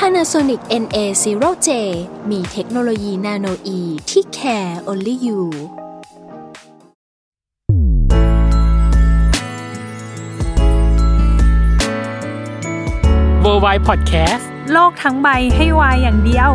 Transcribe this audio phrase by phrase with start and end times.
[0.00, 1.68] Panasonic NA0J
[2.30, 5.40] มีเทคโนโลยีนาโนอีที่ care only you
[13.44, 16.50] w o r l d w i d e Podcast โลกทั้งใบให้วายอย่างเดียว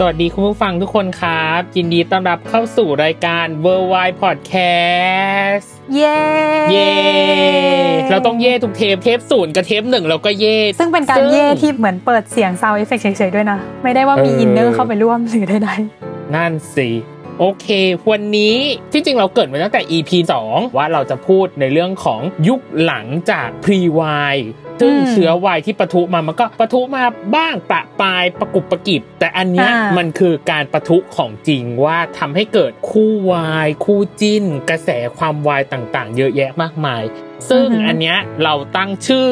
[0.00, 6.18] สวัสดีคุณผู้ฟังทุกคนครับ ยินดีต้อนรับเข้าสู่รายการ w o r l d w i d e Podcast เย้
[6.70, 6.92] เย่
[8.10, 15.70] เราต้องเย่ทุกเทปเทปศูนย์กับเทปหนึ่งเราก็เย่ซึ่งเป็นการเย่ที่เหมือนเปิดเสียง sound effect เฉยๆด้วยนะ ไม่ได้ว่ามีเอออิอินเนอร์เข้าไปร่วมหรือใด
[16.34, 16.88] นั่นสิ
[17.38, 17.66] โอเค
[18.10, 18.56] วันนี้
[18.92, 20.10] ที่จริงเราเกริ่นมาตั้งแต่ EP
[20.44, 24.36] 2 ว่าเราจะพูดในเรื่องของยุคหลังจาก Pre-Y
[24.80, 27.04] ซึ่งเชื้อวายที่ปะทุมามันก็ปะทุมา
[27.36, 37.02] บ้างประปรายประกุบประกิบ แต่อันเนี้ยมันคือการปะทุของจริงว่าทำให้เกิดคู่วาย คู่จิ้น กระแสความวายต่างๆ เยอะแยะมากมาย
[37.50, 39.30] ซึ่งอันเนี้ยเราตั้งชื่อ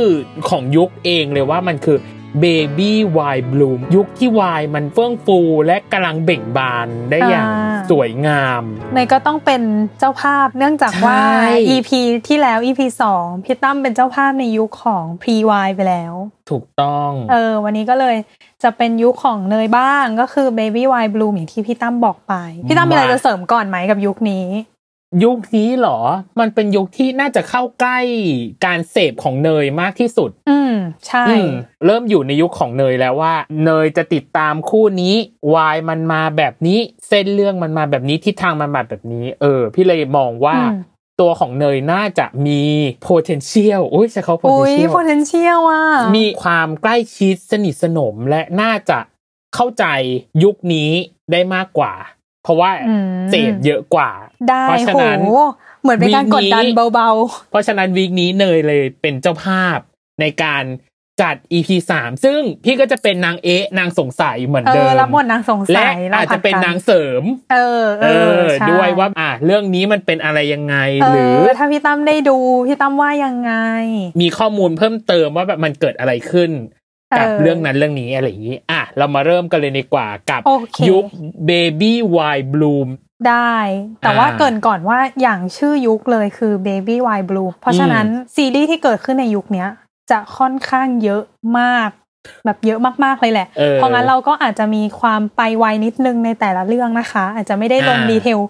[0.50, 1.98] ของยุคเองเลยว่ามันคือ
[2.44, 2.92] Baby
[3.34, 7.48] Y Bloom ยุคที่วายมันเฟื่องฟูและกำลังเบ่งบานได้อย่าง
[7.90, 9.62] สวยงามๆเนยก็ต้องเป็น
[9.98, 11.90] เจ้าภาพเนื่องจากว่าใช่ EP
[12.28, 12.80] ที่แล้ว EP
[13.16, 16.14] 2พี่ตั้มเป็นเจ้าภาพในยุคของ Pre-Y ไปแล้ว
[16.50, 18.16] ถูกต้องเออวันนี้ก็เลย
[18.62, 22.34] จะเป็นยุคของเนยบ้างก็คือ Baby Y Bloom อย่างที่พี่ตั้มบอกไป
[22.68, 24.46] พี่ตั้มมีอะไรจะเสริมก่อนไหมกับยุคนี้
[25.24, 26.00] ยุคนี้เหรอ
[26.40, 27.98] มันเป็นยุคที่น่าจะเข้าใกล้
[28.66, 30.74] การเสพของเนยมากที่สุด อืม
[31.06, 31.50] ใช่อืม
[31.86, 35.14] เริ่มอยู่ในยุคของเนยแล้วว่า เนยจะติดตามคู่นี้
[35.54, 40.78] วายมันมาแบบนี้ เส้นเรื่องมันมาแบบนี้ทิศทางมันมาแบบนี้ เออ พี่เลยมองว่าอืม
[41.20, 42.62] ตัวของเนยน่าจะมี
[43.06, 45.84] potential โอ้ยใช้เขาอุ้ย potential potential อะ
[46.16, 48.98] มีความใกล้ชิดสนิทสนมและน่าจะ
[49.54, 49.84] เข้าใจ
[50.44, 50.90] ยุคนี้
[51.32, 51.92] ได้มากกว่า
[52.46, 54.10] เพราะว่าอืมเสพเยอะกว่า
[54.48, 55.18] ได้เพราะฉะโหนั้น
[55.82, 57.10] เหมือนเป็นการกดดันวีคนี้เบา
[57.50, 59.78] เพราะฉะนั้นวีคนี้เนยเลยเป็นเจ้าภาพ
[60.20, 60.64] ในการ
[61.22, 68.06] จัด EP สามซึ่งพี่ก็จะเป็นนางเอ๊ะนางสงสัยเหมือนๆเอเดิอมรับบทนางสงและสัยเราอาจผัจะดเป็นกันนางเสริม เออ เอ
[68.40, 73.52] อใช่ด้วยว่าอะเรื่องนี้มันเป็นอะไรยังไงเอหรืออถ้าพี่ตั้มได้ดู พี่ตั้มว่ายังไง
[74.20, 76.50] มีข้อมูลเพิ่มเติมว่าแบบมันเกิดอะไรขึ้น
[77.18, 81.04] กับเออเรื่องนั้นเรื่องนี้อะไรอย่างนี้อะเรามาเริ่มกันเลยดีกว่ากับโอเคยุค
[81.48, 81.92] Baby
[82.34, 82.88] Y Bloom
[83.28, 83.56] ได้
[84.00, 89.68] แต่ว่าอ่าเกรินก่อนว่าอย่างชื่อยุคเลยคือ Baby Y Blue เพราะฉะนั้นซีรีส์ที่เกิดขึ้นในยุคเนี้ย
[90.10, 91.22] จะค่อนข้างเยอะ
[91.58, 91.90] มาก
[92.44, 98.40] แบบเยอะมากๆเลยแหละเออเพราะงั้นเราก็อาจจะมีความไปไวนิดนึงในแต่ละเรื่องนะคะ อาจจะไม่ได้ลงอ่าดีเทล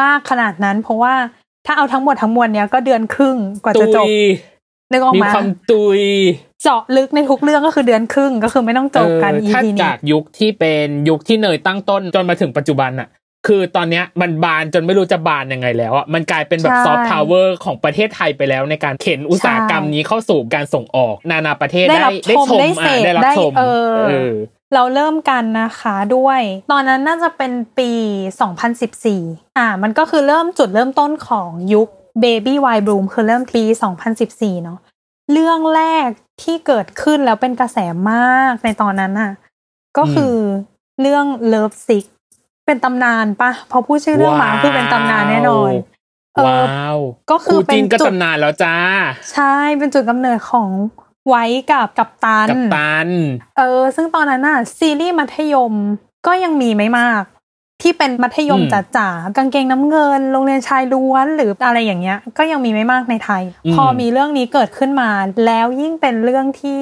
[0.00, 1.14] มากขนาดนั้น เพราะว่า
[1.66, 4.10] ถ้าเอาทั้งหมดทั้งมวลเนี้ยก็เดือนครึ่งกว่าตุจะจบย
[4.90, 6.00] นึกออกมีมาความตุย
[6.64, 13.08] เจาะลึกในทุกเรื่องก็คือเดือนครึ่งก็คือไม่ต้องจบกันเออถ้า EP นี้จากยุคที่เป็นยุคที่เนยตั้งต้นจนมาถึงปัจจุบันอะ
[13.46, 24.32] คือตอนเนี้ยมันบานจนไม่รู้จะบานยังไงแล้วอะมันกลายเป็นแบบใช่ซอฟต์พาวเวอร์ของประเทศไทยไปแล้ว ในการเข็นอุตสาหกรรมนี้เข้าสู่การส่งออกนานาประเทศได้ได้รับได้ชมชมได้อะเสพได้รับได้ชมเออเออ
[24.74, 26.40] เราเริ่มกันนะคะด้วย
[26.72, 27.90] ตอนนั้นน่าจะเป็นปี
[28.74, 31.88] 2014 อ่า มันก็คือเริ่มจุดเริ่มต้นของยุค
[32.24, 33.62] Baby Y Bloom คือเริ่มปี
[34.14, 34.78] 2014 เนาะ
[35.32, 36.08] เรื่องแรก
[36.42, 37.78] ที่เกิดขึ้นแล้วเป็นกระแส
[38.10, 39.32] มากในตอนนั้นน่ะ
[39.98, 40.34] ก็คือ
[41.00, 42.04] เรื่อง Love Sick
[42.66, 45.72] เป็นตำนานปะพอพูดชื่อเรื่องมาว้าวคือเป็นตำนานแน่นอน
[46.34, 46.98] เออว้าว
[47.30, 48.76] ก็คือคู่จินเป็นก็จุดตำนานแล้วจ้า
[49.32, 50.68] ใช่เป็นจุดกำเนิดของ
[51.28, 53.08] ไว้กับกับตันกับตัน
[53.58, 55.72] เออ ซึ่งตอนนั้นน่ะ ซีรีส์มัธยม
[56.26, 57.22] ก็ยังมีไม่มาก
[57.84, 65.10] ที่เป็นมัธยมอืมจ๋าๆกางเกงน้ำเงิน โรงเรียนชายล้วนหรืออะไรอย่างเงี้ย ก็ยังมีไม่มากในไทยอืมพอมีเรื่องนี้เกิดขึ้นมา
[65.46, 66.80] แล้วยิ่งเป็นเรื่องที่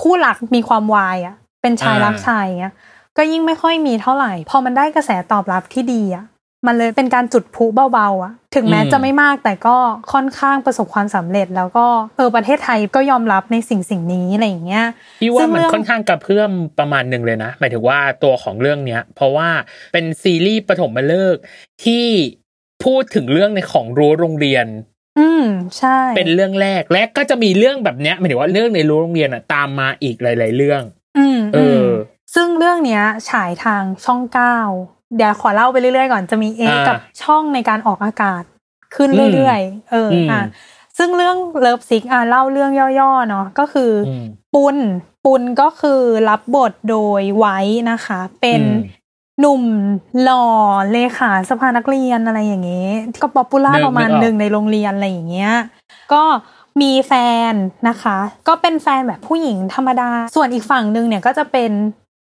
[0.00, 2.74] คู่หลักมีความวายอะเป็นชายรักชายเงี้ย
[3.16, 6.24] ก็ยิ่งไม่ค่อยมีเท่าไหร่ พอมันได้กระแสตอบรับที่ดีอะ
[6.66, 9.76] มันเลยเป็นการจุดพลุเบาๆอะถึงแม้อืมจะไม่มากแต่ก็
[10.12, 11.86] ค่อนข้างประสบความสำเร็จ แล้วก็
[12.16, 14.86] เออประเทศไทยก็ยอมรับในสิ่งสิ่งนี้อะไรอย่างเงี้ย
[15.20, 19.48] พี่ว่าซึ่งมันเรื่องค่อนข้างกระเพื่อมประมาณหนึ่งเลยนะ หมายถึงว่าตัวของเรื่องเนี้ย เพราะว่า
[19.92, 21.42] เป็นซีรีส์ปฐมฤกษ์
[21.84, 22.06] ที่
[22.84, 24.66] พูดถึงเรื่องในของรั้วโรงเรียน
[25.18, 25.44] อืม
[25.78, 30.82] ใช่ เป็นเรื่องแรกและก็จะมีเรื่องแบบเนี้ยหมายถึงว่าเรื่องในรั้วโรงเรียนอะตามมาอีกหลาย ๆ เรื่อง
[31.18, 31.86] อืมเออม
[32.34, 34.56] ซึ่งเรื่องเนี้ยฉายทางช่องเก้า
[35.16, 38.42] เดี๋ยวขอเล่าไปเรื่อยๆก่อนจะมีเออ่ากับช่องในการออกอากาศ
[38.94, 40.42] ขึ้นอืมเรื่อยๆ เอออมอะ
[40.98, 42.70] ซึ่งเรื่อง Love Sick อะเล่าเรื่อง
[43.00, 44.24] ย่อๆเนาะก็คือออืม
[44.54, 44.76] ปุณณ์
[45.24, 47.58] ปุณณ์ก็คือรับบทโดยไวท์
[47.90, 48.66] นะคะ เป็นอื
[48.98, 49.00] ม
[49.40, 49.62] หนุ่ม
[50.22, 50.46] หล่อ
[50.92, 52.92] เลขาสภานักเรียนอะไรอย่างเงี้ย
[53.22, 55.52] ก็ popular นึกประมาณนึกออกหนึ่งในโรงเรียนอะไรอย่างเงี้ย
[56.12, 56.22] ก็
[56.82, 57.12] มีแฟ
[57.50, 57.52] น
[57.88, 58.18] นะคะ
[58.48, 61.70] ก็เป็นแฟนแบบผู้หญิงธรรมดา ส่วนอีกฝั่งหนึ่งเนี่ยก็จะเป็น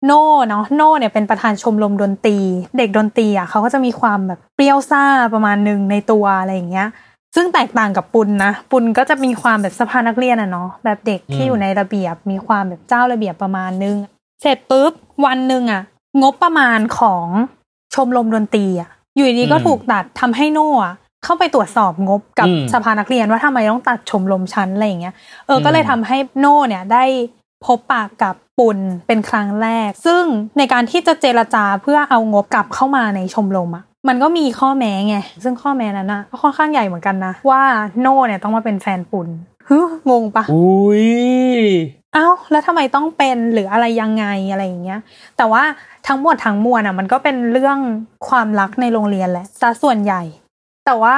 [0.05, 2.37] โน่เนาะโน่เนี่ยเป็นประธานชมรมดนตรี
[2.77, 5.03] เด็กดนตรีอะเขาก็จะมีความแบบเปรี้ยวซ่า
[5.33, 6.87] ประมาณหนึ่งในตัวอะไรอย่างเงี้ย
[7.35, 13.97] ซึ่งแตกต่างกับปุณนะ ปุณก็จะมีความแบบสภานักเรียนอะเนาะแบบเด็กที่อืมอยู่ในระเบียบมีความแบบเจ้าระเบียบประมาณนึง
[14.41, 14.91] เสร็จปุ๊บ
[15.25, 15.81] วันหนึ่งอะ
[16.21, 17.25] งบประมาณของ
[17.95, 20.93] ชมรมดนตรีอะอยู่ดีๆก็ถูกตัดทำให้โน่อะ
[21.23, 25.13] เข้าไปตรวจสอบงบกับอืมสภานักเรียนว่าทำไมต้องตัดชมรมชั้นอะไรอย่างเงี้ย
[25.45, 27.03] เออ ก็เลยอืมทำให้โน่เนี่ยได้
[27.65, 30.23] พบปากกับปุณเป็นครั้งแรก ซึ่ง
[30.57, 37.61] ในการที่จะเจรจาเพื่อเอางบกลับเข้ามาในชมรมอะมันก็มีข้อแม้ไง ซึ่งข้อแม้นั้นนะก็ค่อนข้างใหญ่เหมือนกันนะ ว่า
[38.01, 39.27] โน่เนี่ยต้องมาเป็นแฟนปุณ
[39.69, 39.77] ฮึ
[40.09, 41.05] งงปะอุ้ย
[42.13, 44.99] เอ้าแล้วทำไมต้องเป็นหรืออะไรยังไงอะไรอย่างเงี้ย
[45.37, 45.63] แต่ว่า
[46.07, 47.77] ทั้งหมดทั้งมวลอะมันก็เป็นเรื่อง
[48.27, 50.21] ความรักในโรงเรียนแหละซะส่วนใหญ่
[50.85, 51.17] แต่ว่า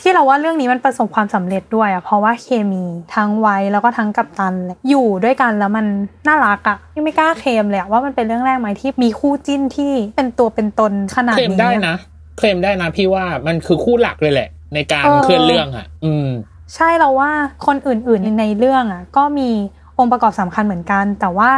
[0.00, 2.84] ที่เราว่าเรื่องนี้มันประสบความสำเร็จด้วยอะเพราะว่าเคมี
[3.14, 5.86] ทั้งไว้แล้วก็ทั้งกัปตันเลยอยู่ด้วยกันแล้วมัน
[6.28, 11.96] น่ารักอะไม่กล้าเคลมเลยอะว่ามันเป็นเรื่องแรกไหมที่มีคู่จิ้นที่เป็นตัวเป็นตนขนาดเคลมนี้ได้อะนะ
[12.38, 16.28] เคลมได้นะพี่ว่ามันคือคู่หลักเลยแหละ ในการเออเคลื่อนเรื่องอะอืม
[16.74, 17.30] ใช่เราว่า
[17.66, 19.50] คนอื่นๆในเรื่องอะก็มี
[19.98, 21.50] องค์ประกอบสำคัญเหมือนกัน แต่ว่า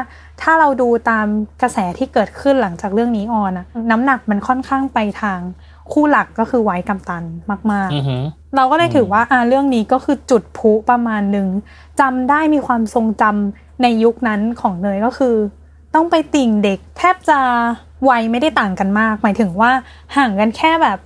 [0.43, 1.27] ถ้าเราดูตาม
[1.63, 5.41] กระแสที่เกิดขึ้นหลังจากเรื่องนี้ออนอะน้ำหนักมันค่อนข้างไปทาง
[5.93, 7.25] คู่หลักก็คือไว้กำตัน
[7.73, 11.49] มากอือหือๆเราก็เลยถือว่าอ่าเรื่องนี้ก็คือจุดพลุประมาณหนึ่ง
[12.01, 15.35] จำได้มีความทรงจำในยุคนั้นของเนยก็คือ
[15.95, 17.39] ต้องไปติ่งเด็ก แทบจะ
[18.11, 19.71] วัยไม่ได้ต่างกันมาก หมายถึงว่า
[20.17, 20.99] ห่างกันแค่แบบ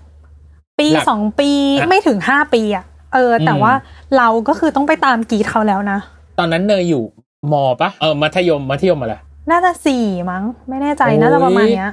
[0.78, 2.84] ปีหลักสองปีอะไม่ถึงห้าปีอะ
[3.14, 3.72] เออ แต่อืมว่า
[4.16, 5.98] เราก็คือต้องไปตามกรีดเขาแล้วนะ
[6.38, 7.02] ตอนนั้นเนยอยู่
[7.52, 9.14] มปะเออมัธยมมัธยมอะไร
[9.50, 11.90] น่าจะสี่มั้ง ไม่แน่ใจโอ้ยน่าจะประมาณเนี้ย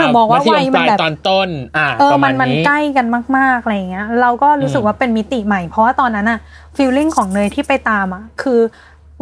[0.00, 6.38] ถึงบอกว่ามัธยวัยมันปลายแบบตอนต้น อ่าเออประมัมาณนมันนี้ใกล้กันมาก ๆ อะไรอย่างเงี้ย เราก็รู้สึกอืมว่าเป็นมิติใหม่ เพราะว่าตอนนั้นอะ
[6.76, 8.60] ฟีลลิ่งของเนยที่ไปตามอะคือ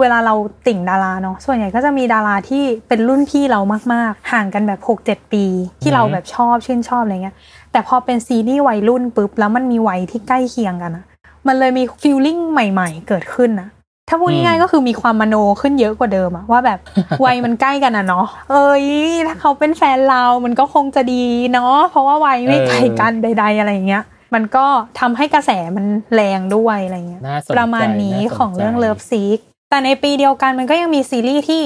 [0.01, 0.35] เวลาเรา
[0.67, 3.61] ติ่งดาราเนาะส่วนใหญ่ก็จะมีดาราที่เป็นรุ่นพี่เรา
[3.95, 5.45] มากๆ ห่างกันแบบหกเจ็ดปี
[5.83, 7.37] ที่เราแบบชอบชื่นชอบอะไรเงี้ย
[7.73, 11.05] แต่พอเป็นซีรีส์วัยรุ่นปุ๊บแล้วมันมีวัยที่ใกล้เคียงกันอะ
[11.47, 13.69] มันเลยมีฟีลลิ่งใหม่ ๆ เกิดขึ้นนะ
[14.09, 16.79] ถ้าพูดง่ายๆก็คือมีความมโนขึ้นเยอะกว่าเดิมอะว่าแบบ
[17.25, 18.85] วัยมันใกล้กันอะเนาะเอ้ย
[19.27, 24.05] ถ้าเขาเป็นแฟนเรามันก็คงจะดีเนาะเพราะว่าวัยไม่ไกลกันใด ๆ อะไรอย่างเงี้ย
[24.35, 24.67] มันก็
[25.01, 29.39] ทำให้กระแสมันแรงด้วยอะไรเงี้ยน่าสนใจประมาณนี้น่าสนใจของเรื่อง Love Sick
[29.71, 31.63] แต่ในปีเดียวกันมันก็ยังมีซีรีส์ที่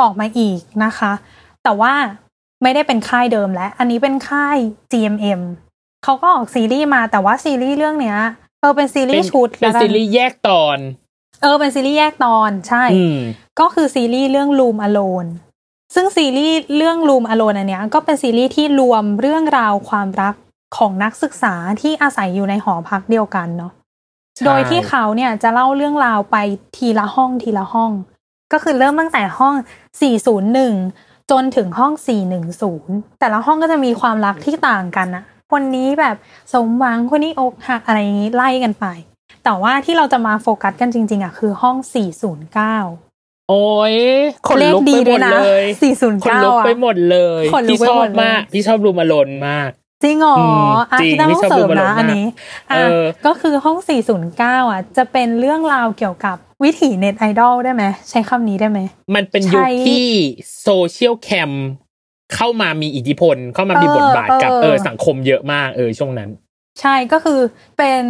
[0.00, 1.12] ออกมาอีกนะคะ
[1.64, 1.92] แต่ว่า
[2.62, 4.56] ไม่ได้เป็นค่ายเดิมแล้ว อันนี้เป็นค่าย
[4.90, 5.40] GMM
[6.04, 8.18] เขาก็ออกซีรีส์มาแต่ว่าซีรีส์เรื่องเนี้ย
[8.60, 10.78] เออเป็นซีรีส์เป็นชุดเป็นแล้วกันซีรีส์แยกตอน
[11.40, 13.18] เออเป็นซีรีส์แยกตอนใช่อืม
[13.60, 15.30] ก็คือซีรีส์เรื่อง Room Alone
[15.94, 20.34] ซึ่งซีรีส์เรื่อง Room Alone อันเนี้ยก็เป็นซีรีส์ที่รวมเรื่องราวความรัก
[20.76, 23.72] ของนักศึกษาที่อาศัยอยู่ในหอพักเดียวกันเนาะ
[24.36, 26.36] ใช่โดยที่เขาเนี่ยจะเล่าเรื่องราวไป
[26.76, 27.92] ทีละห้องทีละห้อง
[28.52, 29.54] ก็คือเริ่มตั้งแต่ห้อง
[30.42, 31.92] 401 จนถึงห้อง
[32.56, 36.16] 410 แต่ละห้องก็จะมีความรักที่ต่างกันอะคนนี้แบบ
[36.52, 38.86] สมหวังคนนี้อกหักอะไรอย่างนี้ไล่กันไป
[39.44, 43.96] แต่ว่าที่เราจะมาโฟกัสกันจริง ๆอะคือห้อง 409 โอ้ย
[44.48, 45.32] ขนลุกไปหมดเลยเลขดีด้วยนะ
[46.20, 49.70] 409ขนลุกไปหมดเลยขนลุกพี่ไปชอหมบดเลยมากพี่ชอบรูมาลนมาก
[50.04, 52.26] จริงเหรออืมอะจริงที่ต้องพี่ชอบเสริมดูบอลนะมากอันนี้
[52.70, 53.78] อะเออก็คือห้อง
[54.24, 58.78] 409 อะ จะเป็นเรื่องราวเกี่ยวกับวิถีเน็ตไอดอลได้ไหมใช้คำนี้ได้ไหม
[59.14, 60.06] มันเป็นยุคใช้ที่
[60.62, 61.52] โซเชียลแคม
[62.34, 66.30] เข้ามามีอิทธิพล เข้ามามีเออบทบาทกับเออเออสังคมเยอะมากเออช่วงนั้น
[66.80, 67.40] ใช่ก็คือ
[67.78, 68.04] เป็น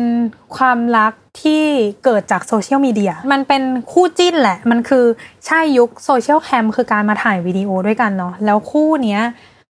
[0.57, 1.12] ความรัก
[1.43, 1.65] ที่
[2.05, 3.62] เกิดจากโซเชียลมีเดียมันเป็น
[3.93, 5.05] คู่จิ้นแหละ มันคือ
[5.47, 9.23] ใช่ยุค Socialcam คือการมาถ่ายวิดีโอด้วยกันเนาะแล้วคู่เนี้ย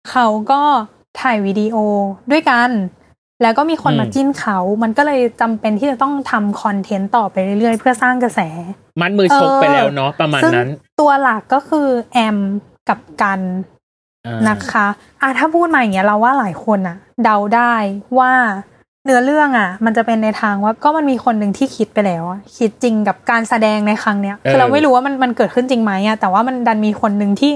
[0.09, 0.61] เขาก็
[1.21, 1.75] ถ่ายวิดีโอ
[2.31, 2.69] ด้วยกัน
[3.41, 8.39] แล้วก็มีคนอืมมาจิ้นเขา มันก็เลยจำเป็นที่จะต้องทำคอนเทนต์ต่อไปเรื่อยๆ เพื่อสร้างกระแส
[9.01, 12.37] มัดมือชกไปแล้วเนาะประมาณซึ่งนั้น ตัวหลักก็คือแอม
[12.89, 13.41] กับกัน
[14.25, 14.87] อ่านะคะ
[15.21, 17.73] อะถ้าพูดมาอย่างเงี้ยเราว่าหลายคนอะเดาได้
[18.19, 18.33] ว่า
[19.05, 27.51] เนื้อเรื่องอะมันจะเป็นในทางว่าก็มันมีคนหนึ่งที่คิดไปแล้วอะคิดจริงกับการแสดงในครั้งเนี้ยคือเราไม่รู้ว่ามันมันเกิดขึ้นจริงไหมอะแต่ว่ามันดันมีคนหนึ่งที่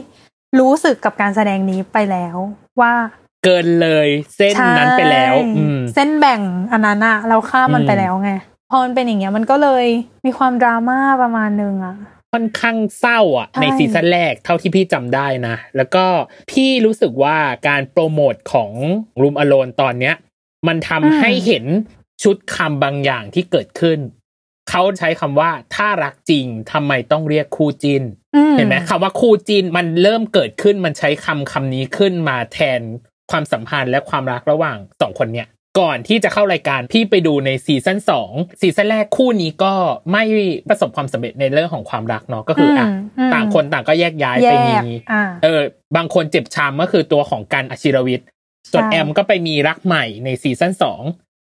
[0.59, 2.35] รู้สึกกับการแสดงนี้ไปแล้ว
[2.81, 2.93] ว่า
[3.43, 8.31] เกินเลยเส้นนั้นไปแล้วใช่อืมเส้นแบ่งอันนั้นอะเราข้ามมันอืมไปแล้วไง
[8.71, 9.85] พอมันเป็นอย่างเงี้ยมันก็เลย
[10.25, 11.95] มีความดราม่าประมาณนึงอะ
[12.33, 16.05] ค่อนข้างเศร้าอะใช่ในซีซั่นแรกเท่าที่พี่จำได้นะ แล้วก็
[16.51, 18.71] พี่รู้สึกว่าการโปรโมทของ
[19.21, 20.15] Room Alone ตอนเนี้ย
[20.67, 21.65] มันทำให้เห็น
[22.23, 23.99] ชุดคำบางอย่างที่เกิดขึ้น
[24.69, 28.03] เขาใช้คำว่าถ้ารักจริงทำไมต้องเรียกคู่จิ้น
[28.35, 32.81] อืมเห็นไหมคำว่าคู่จิ้นมันเริ่มเกิดขึ้นมันใช้คำคำนี้ขึ้นมาแทน
[33.31, 35.47] ความสัมพันธ์และความรักระหว่างสองคนเนี่ย
[35.79, 39.73] ก่อนที่จะเข้ารายการพี่ไปดูในซีซั่นสองซีซั่นแรกคู่นี้ก็
[40.11, 40.23] ไม่
[40.69, 42.89] ประสบความสำเร็จในเรื่องของความรักเนาะก็คืออะม
[43.29, 45.61] มต่างคนต่างก็แยกย้ายแยไปกมีอ่าเออ
[45.95, 48.27] บางคนเจ็บช้ำก็คือตัวของกันอชิรวิชญ์
[48.71, 51.01] ส่วนใช่แอมก็ไปมีรักใหม่ในซีซั่นสอง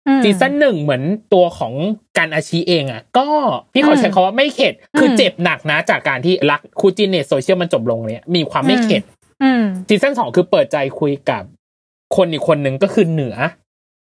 [0.07, 1.73] อืมซีซั่นหนึ่งเหมือนตัวของ
[2.17, 3.27] กันอาชิเองอะ ก็
[3.73, 9.03] พี่ขอใช้อืมคำว่าไม่เข็ด คืออมเจ็บหนักนะ จากการที่รักคู่จิ้นในโซเชียลมันจบลงเนี่ยมีความไม่เข็ด
[9.43, 11.43] อืมซีซั่นสองคือเปิดใจคุยกับ
[12.15, 13.35] คนอีกคนหนึ่งก็คือเหนือ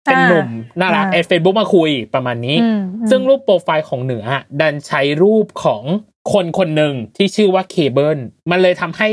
[0.04, 0.48] เป็นหนุ่ม
[0.80, 5.82] น่ารักอ่า add เฟซบุ๊กมาคุยประมาณนี้อืมอืมซึ่งรูปโปรไฟล์ของเหนืออะดันใช้รูปของ
[6.32, 8.18] คนคนหนึ่งที่ชื่อว่าเคเบิล
[8.50, 9.08] มันเลยทำให้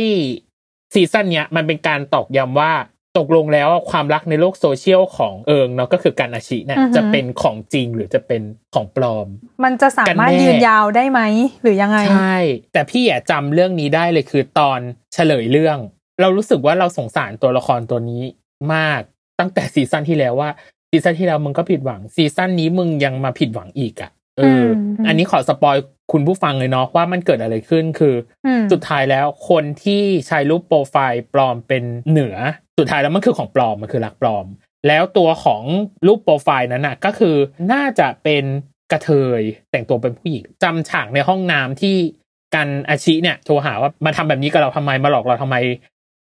[0.94, 2.72] ซีซั่นเนี้ยมันเป็นการตอกย้ำว่า
[3.18, 8.42] ตกลงแล้วความรักในโลกโซเชียลของเอิงเนาะก็คือกันอาชิเนี่ยอือฮึจะเป็นของจริงหรือจะเป็น
[8.76, 9.28] ของปลอม
[9.64, 11.22] มันจะสามารถกันแน่ยืนยาวได้ไหม
[11.62, 12.38] หรือยังไง ใช่
[12.74, 14.80] แต่พี่อะจำเรื่องนี้ได้เลยคือตอน
[15.14, 15.78] เฉลยเรื่อง
[16.22, 18.24] เรารู้สึกว่าเราสงสารตัวละครตัวนี้
[18.74, 19.02] มาก
[19.40, 20.50] ตั้งแต่ซีซั่นที่แล้วว่า
[20.90, 25.78] ซีซั่นที่แล้วมึงก็ผิดหวังซีซั่นนี้มึงยังมาผิดหวังอีกอะเอออมอันนี้ขอ spoil
[26.14, 28.16] คุณผู้ฟังเลยเนาะว่ามันเกิดอะไรขึ้นคือ
[28.46, 32.36] ออืมสุดท้ายแล้วคนที่ใช้รูปโปรไฟล์ปลอมเป็นเหนือ
[32.80, 34.46] สุดท้ายแล้วมันคือของปลอมมันคือรักปลอม
[34.88, 35.64] แล้วตัวของ
[36.08, 37.36] รูปโปรไฟล์นั้นน่ะก็คือ
[37.72, 38.44] น่าจะเป็น
[38.92, 39.42] กะเทย
[39.72, 41.96] แต่งตัวเป็นผู้หญิงจำฉากในห้องน้ำที่
[42.56, 45.56] กันอาชิเนี่ยโทรหาว่ามาทำแบบนี้กับเราทำไมมาหลอกเราทำไม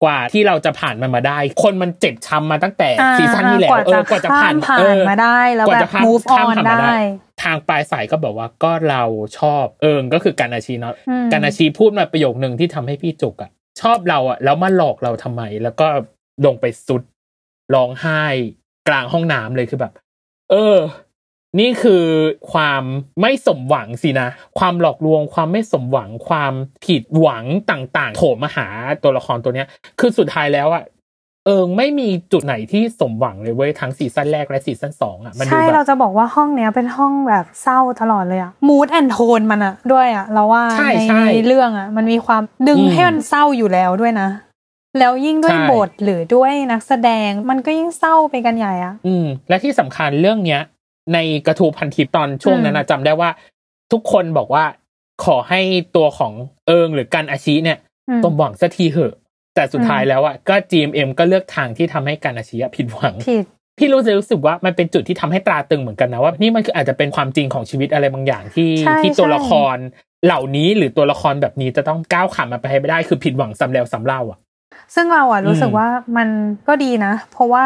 [0.03, 6.97] กว่าที่เราจะผ่านมันมาได้ คนมันเจ็บช้ำมาตั้งแต่อ่าซีซั่นที่แล้วกว่าเอจะอกว่าจะผ่านข้ามผ่านเออมาได้แล้วกว่าแบบจะข้าม move ข้าม on ผ่านมาได้
[7.43, 9.03] ทางปลายสายก็บอกว่าก็เรา
[9.39, 13.51] ชอบเอิงก็คือการอาชีเนาะอืมการอาชีพูดมาประโยคหนึ่งที่ทำให้พี่จุกอะ
[13.81, 15.87] ชอบเราอะแล้วมาหลอกเราทำไม แล้วก็
[16.45, 17.03] ลงไปสุด
[17.75, 18.23] ร้องไห้
[18.87, 19.93] กลางห้องน้ำเลยคือแบบ
[20.51, 20.77] เออ
[21.59, 22.03] นี่คือ
[22.51, 22.83] ความ
[23.21, 24.29] ไม่สมหวังสินะ
[24.59, 26.53] ความหลอกลวง ความไม่สมหวัง ความ
[26.85, 28.67] ผิดหวังต่างๆ โถมมาหา
[29.03, 29.67] ตัวละครตัวเนี้ย
[29.99, 30.83] คือสุดท้ายแล้วอะ
[31.45, 44.29] เอิงไม่มีจุดไหนที่สมหวังเลยเว้ยทั้งซีซั่นแรกและซีซั่นสองอะมันดูใช่แบเราบจะบอกว่าห้องเนี้ยเป็นห้องแบบเศร้าตลอดเลยอะ mood and tone มันอะด้วยอะเราว่าใช่ในใช่ในเรื่องอะมันมีความดึงอืมให้มันเศร้าอยู่แล้วด้วยนะ
[44.99, 50.61] แล้วยิ่งด้วยใช่บทหรือด้วยนักแสดงมันก็ยิ่งเศร้าไปกันใหญ่อะอืมและที่สำคัญเรื่องเนี้ย
[51.13, 53.29] ในกระทูพันทิปตอนช่วงนั้นนะจำได้ว่า
[53.91, 54.63] ทุกคนบอกว่า
[55.25, 55.61] ขอให้
[55.95, 56.33] ตัวของ
[56.67, 57.77] เอิงหรือกันอาชีเนี่ย
[58.09, 59.13] อืมสมหวังสักทีเหอะ
[59.55, 63.45] แต่สุดท้ายอืมแล้วอะก็ GMM ก็เลือกทางที่ทำให้กันอาชีอะผิดหวังผิด
[63.77, 69.77] พี่รู้สึกรู้สึกว่ามันเป็นจุดที่ทำให้ตราตึงเหมือนกันนะว่านี่มันคืออาจจะเป็นความจริงของชีวิตอะไรบางอย่างที่ใช่ที่ตัวใช่ละคร
[70.25, 74.39] เหล่านี้หรือตัวละครแบบนี้จะต้องก้าวขามันไปให้ไม่ได้คือผิดหวังซ้ำแล้วซ้ำเล่าอะ
[74.95, 75.87] ซึ่งเราอะรู้สึกอืมว่า
[76.17, 76.27] มัน
[76.67, 77.63] ก็ดีนะ เพราะว่า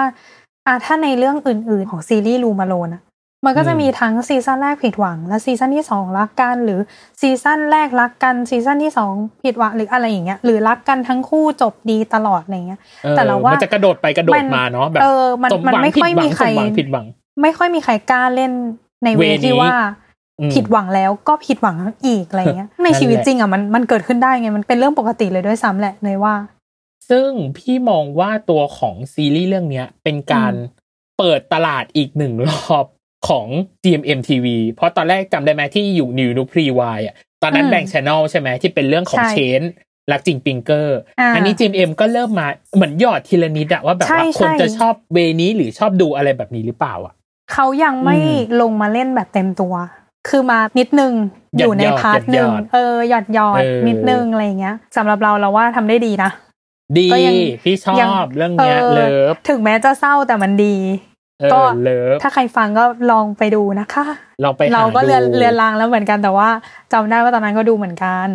[0.68, 3.02] อะถ้าในเรื่องอื่น ๆ ของซีรีส์ Room Alone อะ
[3.46, 6.80] มันก็จะมีทั้งซีซั่นแรกผิดหวัง และซีซั่นที่สองรักกัน หรือ
[7.22, 17.06] ซีซั่นแรกรักกันซีซั่นที่สองผิดหวังหรืออะไรอย่างเงี้ยหรือรักกันทั้งคู่จบดีตลอดอะไรเงี้ยออแต่เราว่ามันจะกระโดดไปกระโดดมาเนาะแบบเออมันสมมันหวังไม่ผิดค่อยหวัมีงใครสมหวังผิดหวัง
[17.42, 18.52] ไม่ค่อยมีใครกล้าเล่น
[19.04, 19.74] ใน way way นี้ที่ว่า
[20.40, 26.36] อืมผิดหวังแล้วก็ผิดหวังอีกอะไรเงี้ย ในชีวิตนั่นแหละจริงอะมันมันเกิดขึ้นได้ไงมันเป็นเรื่องปกติเลยด้วยซ้ำแหละเลยว่า
[27.10, 30.82] ซึ่งพี่มองว่าตัวของซีรีส์เรื่องเนี้ยเป็นการอืม
[31.20, 32.86] เปิดตลาดอีกหนึ่งรอบ
[33.28, 33.48] ของ
[33.84, 39.62] GMM TV เพราะตอนแรกจำได้ไหมที่อยู่นิวนูพรีวายอะตอนนั้นแบ่งช n นลใช่ไหมที่เป็นเรื่องของใช่เชน
[40.12, 47.14] รักจริงปิงเกอร์อ่าอันนี้ GMM ก็เริ่มมาเหมือนหยอดทีละนิดอะว่าแบบใช่ว่าคนใช่จะชอบเวนี้หรือชอบดูอะไรแบบนี้หรือเปล่าอะ
[47.54, 49.74] เขายังไม่อืมลงมาเล่นแบบเต็มตัว
[50.30, 51.14] คือมานิดนึง
[51.56, 56.32] หอยอดยู่ในหยอดพาร์ทหนึ่งหยอดเออหยอดหยอดเออนิดนึงอะไรอย่างเงี้ยสำหรับเราเราว่าทำได้ดีนะ
[56.98, 61.13] ดีก็ยังพี่ชยังอบเรื่องเนี้ยออเลิฟถึงแม้จะเศร้าแต่มันดีเออ
[61.54, 64.06] ก็เลิฟถ้าใครฟังก็ลองไปดูนะคะ
[64.44, 66.50] ลองไปหเราก็ดูเรียนเรียนรางแล้วเหมือนกันแต่ว่า
[66.94, 68.28] จำได้ว่าตอนนั้นก็ดูเหมือนกัน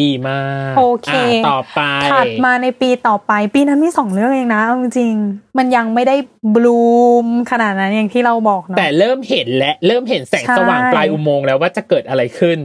[0.00, 0.40] ดีมา
[0.70, 1.80] กโอเคะต่อไป
[2.12, 6.16] ถัดมาในปีต่อไป ปีนั้นมีสองเรื่องเองนะเอาจริงๆมันยังไม่ได้
[6.54, 6.84] บลู
[7.24, 12.58] มขนาดนั้นอย่างที่เราบอกเนาะแต่เริ่มเห็นและเริ่มเห็นแสงใช่สว่างปลายอุโมงค์แล้วว่าจะเกิดอะไรขึ้น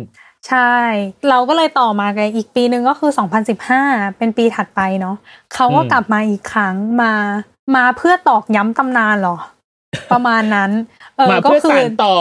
[0.47, 0.75] ใช่
[1.29, 3.11] เราก็เลยต่อมากันอีกปีหนึ่งก็คือ
[3.65, 5.15] 2015 เป็นปีถัดไปเนาะ
[5.53, 7.13] เขาก็อืมกลับมาอีกครั้งมา
[7.75, 9.37] มาเพื่อตอกย้ำตำนานเหรอ
[10.11, 10.71] ประมาณนั้น
[11.17, 12.15] เออมาก็เพื่อคืสานต่อ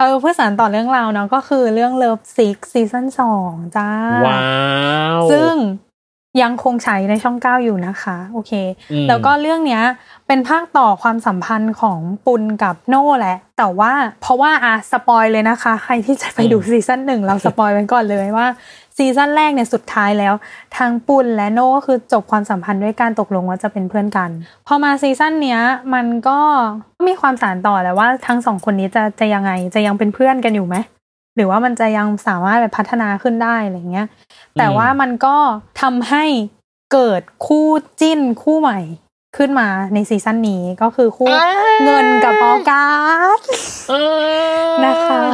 [0.00, 3.90] เออเพื่อสานต่อเรื่องราวเนาะก็คือเรื่อง Love Six ซีซั่นสองจ้า
[4.26, 4.42] ว้า
[5.16, 5.54] ว ซึ่ง
[6.42, 8.52] ยังคงฉายในช่องเก้าอยู่นะคะ โอเค
[8.92, 9.82] อืมแล้วก็เรื่องเนี้ย
[10.26, 13.92] เป็นภาคต่อความสัมพันธ์ของปุณกับโน่แหละ แต่ว่า
[14.22, 18.46] เพราะว่าอะ spoil เลยนะคะ ใครที่จะไปดูซีซั่นหนึ่งเรา spoil ไว้ก่อนเลยว่า
[18.96, 20.34] ซีซั่นแรกเนี่ยสุดท้ายแล้ว
[20.76, 24.30] ทางปุณณ์และโน่ก็คือจบความสัมพันธ์ด้วยการตกลงว่าจะเป็นเพื่อนกัน
[24.66, 25.60] พอมาซีซั่นเนี้ย
[25.94, 26.38] มันก็
[27.08, 30.76] มีความสานต่อแหละว่าทั้งสองคนนี้จะจะยังไงจะยังเป็นเพื่อนกันอยู่ไหม
[31.36, 34.06] หรือว่ามันจะยังสามารถแบบพัฒนาขึ้นได้อะไรเงี้ย
[34.58, 35.36] แต่ว่ามันก็
[35.82, 36.24] ทำให้
[36.92, 37.68] เกิดคู่
[38.00, 38.80] จิ้นคู่ใหม่
[39.36, 41.48] ขึ้นมาในซีซั่นนี้ก็คือคู่อ่า
[41.84, 42.88] เงินกับออกั
[43.38, 43.40] ส
[43.88, 43.94] เอ
[44.68, 45.24] อนะคะ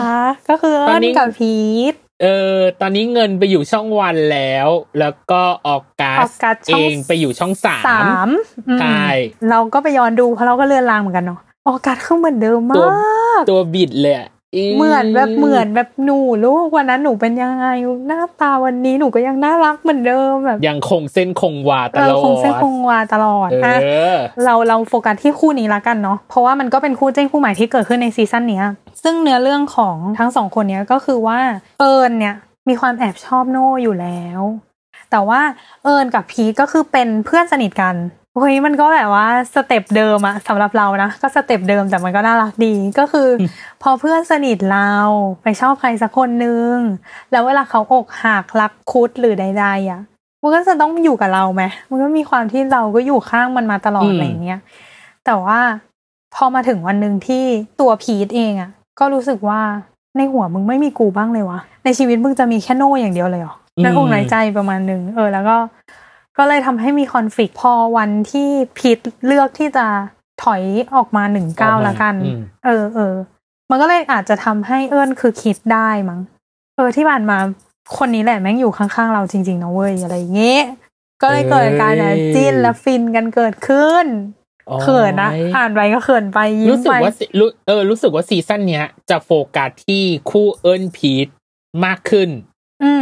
[0.49, 1.55] ก็คือตอเอินญนี้กับพี
[1.93, 8.29] ท เออตอนนี้เงินไปอยู่ช่องวันแล้ว แล้วก็ออกกาอสอกกัสเอช่องงไปอยู่ช่องสามสาม
[8.69, 9.07] อืมใช่
[9.51, 14.29] เราก็ไปย้อนดูเพราะเราก็เลื่อนลางเหมือนกันเนาะออกัสคือเหมือนเดิมมาตัวกตัวบิดเลยอะ
[14.77, 17.67] เหมือนแบบเหมือนแบบหนูลูกวันนั้นหนูเป็นยังไง
[18.09, 23.79] หน้าตาวันนี้หนูก็ยังน่ารักเหมือนเดิมแบบยังคงเส้นคงวาตเอลออดคงเส้นคงวาตลอดเออะ
[24.15, 28.67] อเราเราโฟกัสที่คู่นี้ละกันเนาะเพราะว่ามันก็เป็นคู่จิ้นคู่ใหม่ที่เกิดขึ้นในซีซั่นเนี้ย
[29.03, 31.39] ซึ่งเนื้อเรื่องของทั้งสองคนเนี้ยก็คือว่า
[31.81, 32.35] เอิญเนี่ย
[32.69, 34.41] มีความแอบชอบโน่อยู่แล้ว
[35.11, 35.41] แต่ว่า
[35.85, 37.95] เอิญกับพีทก็คือเป็นเพื่อนสนิทกัน
[38.37, 43.29] เฮ้ยมันก็แบบว่า step เดิมอะสำหรับเรานะก็ step เดิมแต่มันก็น่ารักดีก็คือ
[43.83, 44.93] พอเพื่อนสนิทเรา
[45.43, 46.75] ไปชอบใครสักคนนึง
[47.33, 50.01] แล้วเวลาเขาอกหักรักคุดหรือใดๆอะ
[50.43, 54.61] มันก็จะต้องอยู่กับเราไหมมันก็มีความที่เราก็อยู่ข้างมันมาตลอดอืมอะไรอย่างเงี้ย
[55.25, 55.61] แต่ว่า
[56.35, 57.45] พอมาถึงวันหนึ่งที่
[57.81, 59.61] ตัวพีทเองอะก็รู้สึกว่า
[60.17, 65.57] ในหัวมึงไม่มีกูบ้างเลยวะในชีวิตมึงจะมีแค่โน่อย่างเดียวเลยเหรออืมในอกในใจประมาณหนึ่งเออแล้วก็
[66.39, 68.49] ก็เลยทำให้มีคอนฟ lict พอวันที่
[68.79, 69.87] พีทเลือกที่จะ
[70.43, 70.63] ถอย
[70.95, 73.15] ออกมาหนึ่งก้าวละกันอืมเออเออ
[73.71, 76.21] มันก็เลยอาจจะทำให้เอิญคือคิดได้มั้ง
[76.77, 77.39] เออที่ผ่านมา
[77.97, 80.65] คนนี้แหละแม่งอยู่ข้างๆเราจริงๆนะเว้ยอะไรอย่างเงี้ย
[81.23, 84.07] ก็เลยเกิดการแบบจิ้นและฟินกันเกิดขึ้น
[84.83, 91.29] เขินนะโอ้ยอ่านไปก็เขินไปยิ้รู้มสึกไปว่าสิรู้เออรู้สึกว่าซีซั่นเนี้ยจะโฟกัสที่คู่เอิญพีท
[91.85, 92.52] มากขึ้นอื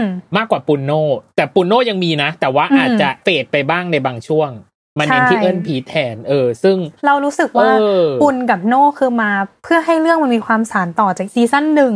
[0.00, 0.02] ม
[0.36, 0.92] มากกว่าปุนโน
[1.36, 4.50] แต่ปุนโนยังมีนะ แต่ว่าอืมอาจจะเฟดไปบ้างในบางช่วง
[4.98, 9.30] มันเน้นใช่ที่เอิญพีทแทนเออ ซึ่งเรารู้สึกว่าเออปุณณ์กับโน่คือมา
[9.64, 11.94] เพื่อให้เรื่องมันมีความสานต่อจากซีซั่นหนึ่ง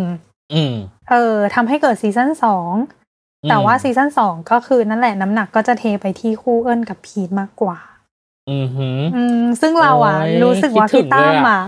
[0.54, 0.74] อืม
[1.10, 2.72] เออทำให้เกิดซีซั่นสอง
[3.42, 7.78] อืมแต่ว่าซีซั่นสองก็คือนั่นแหละน้ำหนักก็จะเทไปที่คู่เอิญกับพีทมากกว่า
[8.50, 11.60] อือหืออืมซึ่งเราอะโอ้ยรู้สึกว่าคิดถึพี่งตั้มเลยอะอะ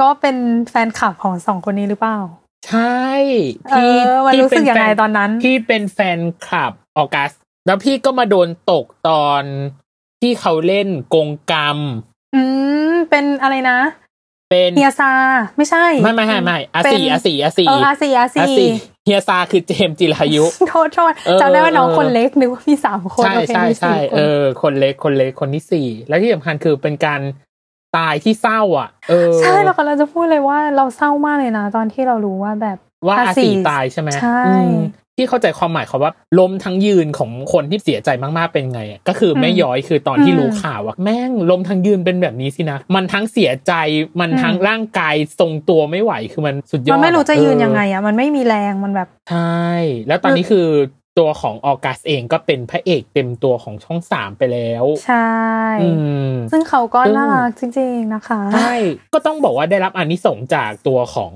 [0.00, 0.36] ก็เป็น
[0.70, 2.18] แฟนคลับของสองคนนี้หรือเปล่า
[2.68, 3.04] ใช่
[3.72, 7.30] เออมันรู้สึกยังไงเป็แฟตอนนั้นพี่เป็นแฟนคลับออกัส
[7.66, 9.42] แล้วพี่ก็มาโดนตกตอน
[10.20, 11.78] ที่เขาเล่นกงกรรม
[12.34, 12.42] อื
[12.92, 13.78] ม เป็นอะไรนะ
[14.50, 15.12] เป็นเฮียซา
[15.56, 18.66] ไม่ใช่ ไม่ไม่ไม่ไม่อาเป็นสีอาสีอาสีเอออาซีอาซีอาสี
[19.04, 27.20] เฮียซาคือเจมส์จิรายุ โทษโทษเออจำได้ว่าน้องคนเล็กนึกว่ามีสามคน ใช่โอเคใช่มีใช่สี่คนเออ คนเล็กคนเล็กคนที่สี่ แล้วที่สำคัญคือเป็นการ
[27.96, 34.74] ตายที่เศร้า อะ เออใช่เรากำลังจะพูดเลยว่าเราเศร้ามากเลยนะ ตอนที่เรารู้ว่าแบบว่าอาอาสีสีตายใช่ไหมใช่อืม
[35.16, 43.72] พี่เข้าใจความหมายเขาว่าล้มทั้งยืนของคนที่เสียใจมากๆเป็นไงอะก็คือแม่ย้อยคือตอนที่รู้ข่าวว่าแม่งล้มทั้งยืนเป็นแบบนี้สินะ มันทั้งเสียใจ
[44.20, 49.64] มันทั้งร่างกายทรงตัวไม่ไหวคือมันสุดยอดมันไม่รู้จะยืนเออยังไงอะมันไม่มีแรงมันแบบใช่
[50.08, 50.66] แล้วตอนนี้คือ
[51.18, 55.30] ตัวของออกัสเองก็เป็นพระเอกเต็มตัวของช่องสามไปแล้ว ใช่
[55.82, 55.88] อื
[56.32, 58.74] มซึ่งเขาก็ซึ่งน่ารักจริงๆนะคะใช่
[59.14, 61.32] ก็ต้องบอกว่าได้รับอานิสงส์จากตัวของ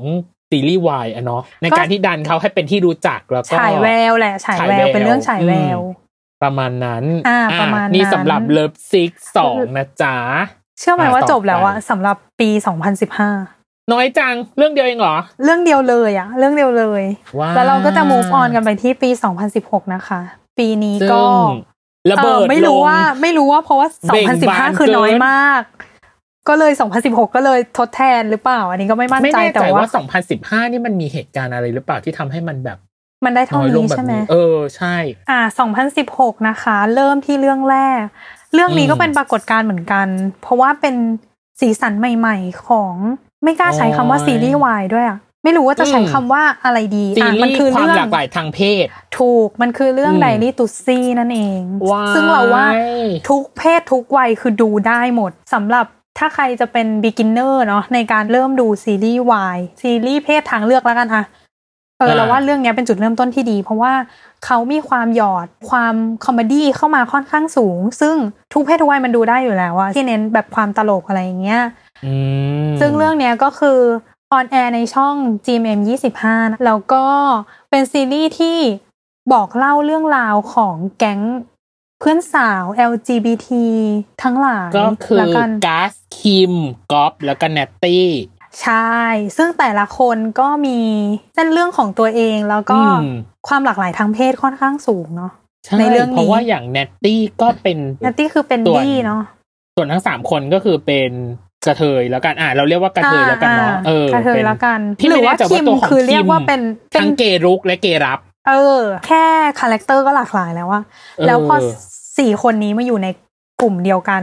[0.50, 6.04] ซีรีส์วายอะเนาะในการที่ดันเขาให้เป็นที่รู้จักแล้วก็ฉายแววแหละฉายแวฉายแวววเป็นเรื่องฉายแววอืม
[6.42, 10.16] ประมาณนั้นอ่าประมาณนี่นั้นสำหรับเลิฟซิกสองนะจ๊ะ
[10.78, 13.28] เชื่อไหมอ่าว่าต่อจบแล้วอะไปสำหรับปี2015น้
[13.96, 17.02] อยจังเรื่องเดียวเองเหรอ เรื่องเดียวเลยอะเรื่องเดียวเลย
[17.40, 19.10] ว้าวแล้วเราก็จะ move on กันไปที่ปี
[19.52, 20.20] 2016 นะคะ
[20.58, 21.24] ปีนี้ซึ่งก็
[22.10, 25.62] ระเบิเอดอไม่รู้ลงว่าไม่รู้ว่าเพราะว่าเบ่งบาน2015 คือน้อยเกินมาก
[26.48, 26.72] ก็เลย
[27.04, 29.90] 2016 ก็เลยทดแทนหรือเปล่า อันนี้ก็ไม่มั่นไม่ใจแน่แต่ใจว่าว่า
[30.30, 32.78] 2015 นี่มันมีเหตุการณ์อะไรหรือเปล่าที่ทำให้มันแบบ
[33.24, 34.96] มันได้เท่าน้อยลงนี้แบบใช่ไหมนี้เออใช่
[35.30, 35.40] อ่า
[35.94, 38.02] 2016 นะคะ เริ่มที่เรื่องแรก
[38.54, 40.06] เรื่องนี้อืมก็เป็นปรากฏการณ์เหมือนกัน
[40.42, 40.94] เพราะว่าเป็น
[41.60, 42.94] สีสันใหม่ ๆของ
[43.44, 48.86] ไม่กล้าใช้คำว่าโอ้ยซีรีส์วายด้วยอะไม่รู้ว่าจะใช้อืมคำว่าอะไรดีซีอะรีมันส์คือความเรื่องหลากหลายทางเพศ
[49.18, 52.66] ถูกมันคือเรื่องอืมไดรี่ตุซี่นั่นเองว้ายซึ่งเราว่า
[53.28, 55.86] ทุกเพศทุกวัยคือดูได้หมดสำหรับ
[56.18, 61.24] ถ้าใครจะเป็น beginner เนาะในการเริ่มดูซีรีส์วายซีรีส์เพศทางเลือกแล้วกันอะ
[61.98, 63.92] เอออ่าเราว่าเรื่องเนี้ยเป็นจุดเริ่มต้นที่ดี เพราะว่า
[64.44, 68.16] เขามีความหยอดความ comedy เข้ามาค่อนข้างสูง ซึ่ง
[68.52, 71.83] ทุกเพศทุกวัยมันดูได้อยู่แล้วอะที่เน้นแบบความตลกอะไรอย่างเงี้ยอืม
[72.80, 73.80] ซึ่งเรื่องเนี้ยก็คือ
[74.32, 75.14] on air ในช่อง
[75.44, 75.80] GMM
[76.14, 77.04] 25นะแล้วก็
[77.70, 78.58] เป็นซีรีส์ที่
[79.32, 81.20] บอกเล่าเรื่องราวของแก๊ง
[82.00, 83.48] เพื่อนสาว LGBT
[84.22, 86.52] ทั้งหลายก็คือแล้วกันกัสคิม
[86.92, 88.06] กอล์ฟแล้วก็แนตตี้
[88.62, 88.94] ใช่
[89.36, 90.78] ซึ่งแต่ละคนก็มี
[91.34, 93.08] เส้นเรื่องของตัวเองแล้วก็อืม
[93.48, 95.32] ความหลากหลายทางเพศค่อนข้างสูงเนาะ
[95.64, 99.22] ใช่ในเรื่องนี้เพราะว่าอย่างแนตตี้ก็เป็นนัตตี้คือเป็นส่วนดี้เนาะ
[99.76, 101.10] ส่วนทั้งสามคนก็คือเป็น
[101.66, 109.24] กระเทยแล้วกันอ่าเราเรียกว่ากระเทยแล้วกันเนาะเออกระเทยเป็นแล้วกันพี่หไม่รือว่าแน่ใจคิมตัวของคือเรียกว่าคิมเป็นเป็นทั้งเกย์รุกและเกย์รับ เออ แค่
[109.60, 111.56] character ก็หลากหลายแล้วว่าเออแล้วพอ
[112.18, 113.08] สี่คนนี้มาอยู่ใน
[113.60, 114.22] กลุ่มเดียวกัน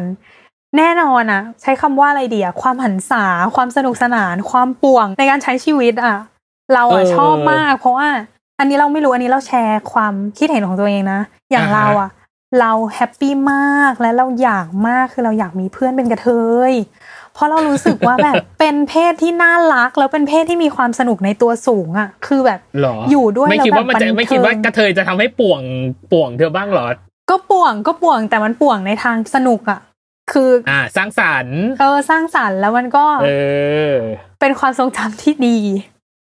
[0.78, 3.26] แน่นอนอะใช้คำว่าอะไรดีอะความหรรษา
[3.56, 6.16] ความสนุกสนาน ความป่วงในการใช้ชีวิตอะ
[6.74, 8.08] เราอะชอบมาก เพราะว่า
[8.60, 11.20] อันนี้เราไม่รู้อันนี้เราแชร์ความคิดเห็นของตัวเองนะ
[11.52, 12.10] อย่างเราอะ
[12.60, 16.30] เรา happy มากและเราอยากมากคือเราอยากมีเพื่อนเป็นกระเท
[16.72, 16.74] ย
[17.34, 25.62] เพราะเรารู้สึกว่าแบบเป็นเพศที่น่ารัก แล้วเป็นเพศที่มีความสนุกในตัวสูงอะคือแบบหรออยู่ด้วยไม่คิดว่ามันจะแล้วแบบไม่คิดว่าบันเทิงกระเทยจะทำให้ป่วง
[26.12, 26.88] ป่วงเธอบ้างเหรอ
[27.30, 29.80] ก็ป่วงก็ป่วงแต่มันป่วงในทางสนุกอะ
[30.32, 33.28] คืออ่าสร้างสรรค์เออสร้างสรรค์แล้วมันก็ เอ
[33.94, 33.96] อ
[34.42, 35.58] เป็นความทรงจำที่ดี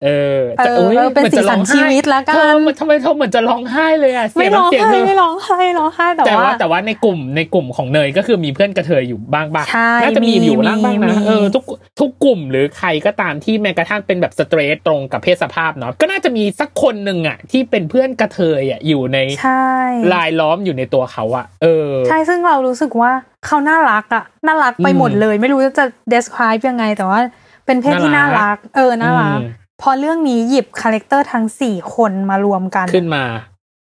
[0.05, 11.63] เออแต่เออโยเออเป็นหมือจะสีสันร้องไห้ชีวิตละกันเธอมันทำไมเธอเหมือนจะร้องไห้เลยอะเสีไม่ยงร้องน้ำเสียงไห้เธอไม่ร้องไห้ร้องไห้แต่แต่ว่าว่า แต่ว่าในกลุ่มในกลุ่มของเนยก็คือมีเพื่อนกระเทยอยู่บ้างบ้างใช่น่าจะมีมีอยู่บ้างบ้างมีนะมีเออทุก
[11.99, 19.67] ทุกกลุ่มหรือใครก็ตามที่แม้กระทั่งเป็นแบบ straight ตรงกับเพศสภาพเนาะก็น่าจะมีสักคนหนึ่งอะที่เป็นเพื่อนกระเทยอะอยู่ในใช่
[20.13, 23.11] รายล้อมอยู่ในตัวเขาอะเออใช่ซึ่งเรารู้สึกว่า
[23.45, 27.19] เขาน่ารักอะน่ารักไปอืมหมดเลย ไม่รู้จะ describe ยังไงแต่ว่า
[27.65, 33.23] เป็นเพศที่น่าน่ารัรักกเออ น่ารักอืม พอเรื่องนี้หยิบ character ทั้งสี่คนมารวมกัน ขึ้นมา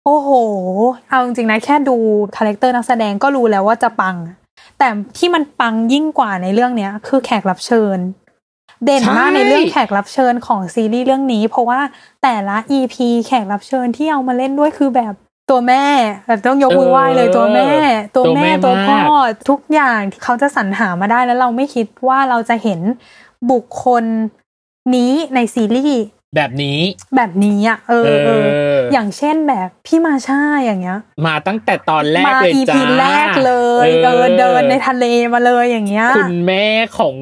[0.06, 0.30] โอ้โห
[1.10, 1.96] เอาจริงๆนะแค่ดู
[2.38, 4.16] character นักแสดงก็รู้แล้วว่าจะปัง
[4.78, 7.98] แต่ที่มันปังยิ่งกว่าในเรื่องเนี้ย คือแขกรับเชิญ
[8.86, 11.80] เด่นมากใช่ในเรื่องแขกรับเชิญของซีรีส์เรื่องนี้ เพราะว่า
[12.24, 12.96] แต่ละ EP
[13.28, 15.14] แขกรับเชิญที่เอามาเล่นด้วยคือแบบ
[15.50, 15.86] ตัวแม่
[16.28, 17.70] แบบต้องยกมือไหว้เลยตัวแม่
[18.16, 18.98] ตัวแม่ตัวพ่อ
[19.50, 22.80] ทุกอย่างที่เขาจะสรรหามาได้แล้วเราไม่คิดว่าเราจะเห็น
[23.52, 24.04] บุคคล
[24.96, 26.80] นี้ในซีรีส์แบบนี้
[27.16, 33.54] แบบนี้อะเออเอเอออ อย่างเช่นแบบพี่มาช่าอย่างเงี้ย มาตั้งแต่ตอนแรกมาเลยอีจ้าพีแรกเล
[33.86, 36.66] ยเดินเดินในทะเลมาเลยอย่างเงี้ยคุณแม่
[36.98, 37.16] ของ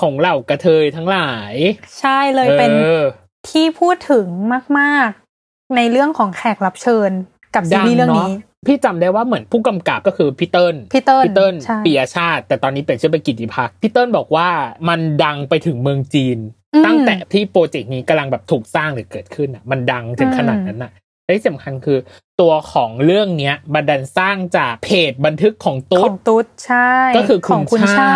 [0.00, 1.52] ของเหล่ากระเทยทั้งหลาย
[2.00, 3.04] ใช่เลยเป็นออ
[3.48, 4.26] ที่พูดถึง
[4.78, 7.10] มากๆ ในเรื่องของแขกรับเชิญ
[7.54, 14.48] กับซีรีส์เรื่องนี้ดังเะพี่จำได้ว่าเหมือนผู้กำกับก็คือพี่เติ้ลพี่เติ้ลพี่เติ้ลใช่ปียชาติ แต่ตอนนี้เปลี่ยนชื่อเป็นกิติพักดิ์พี่เติ้ลบอกว่า
[14.88, 16.55] มันดังไปถึงเมืองจีนอืม
[16.86, 21.98] ตั้งแต่ที่โปรเจกต์นี้กำลังแบบถูกสร้างหรือเกิดขึ้นอะ มันดังถึงขนาดนั้นอะและที่สำคัญคือ
[22.40, 28.10] ตัวของเรื่องเนี้ยบันดันสร้างจากเพจบันทึกของขตุ๊อดงตุ๊ดใช่ ก็คือคุณของคุณชาชา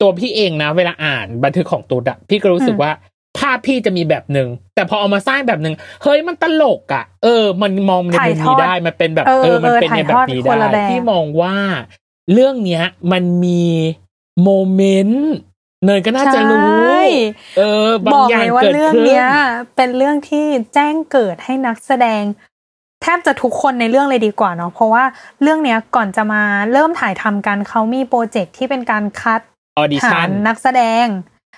[0.00, 2.92] ตัวพี่เองนะ เวลาอ่านบันทึกของตุ๊ดอะพี่ก็รู้สึกอืมว่า
[3.38, 11.56] ภาพพี่จะมีแบบหนึ่งแต่พอเอามาสร้างแบบหนึ่งเฮ้ยมันตลกอะเออ มันมองในมุมนี้ได้มันเป็นแบบเออเออมันเป็นเออในแบบนี้ถ่ายทอดคนได้ละแบบพี่มองว่า
[12.32, 13.64] เรื่องเนี้ย มันมี
[14.42, 15.30] โมเมนต์
[15.86, 17.02] เนยก็น่าจะรู้ใช่
[17.58, 19.28] เออบาบงอกอย่างเลยว่าเกิดเรื่องขึ้นเนี้ย
[19.76, 22.22] เป็นเรื่องที่แจ้งเกิดให้นักแสดง
[23.02, 25.04] แทบจะทุกคนในเรื่องเลยดีกว่าเนาะเพราะว่า
[25.42, 31.06] เรื่องเนี้ยก่อนจะมาเริ่มถ่ายทำกันเขามี project ที่เป็นการคัดหา audition นักแสดง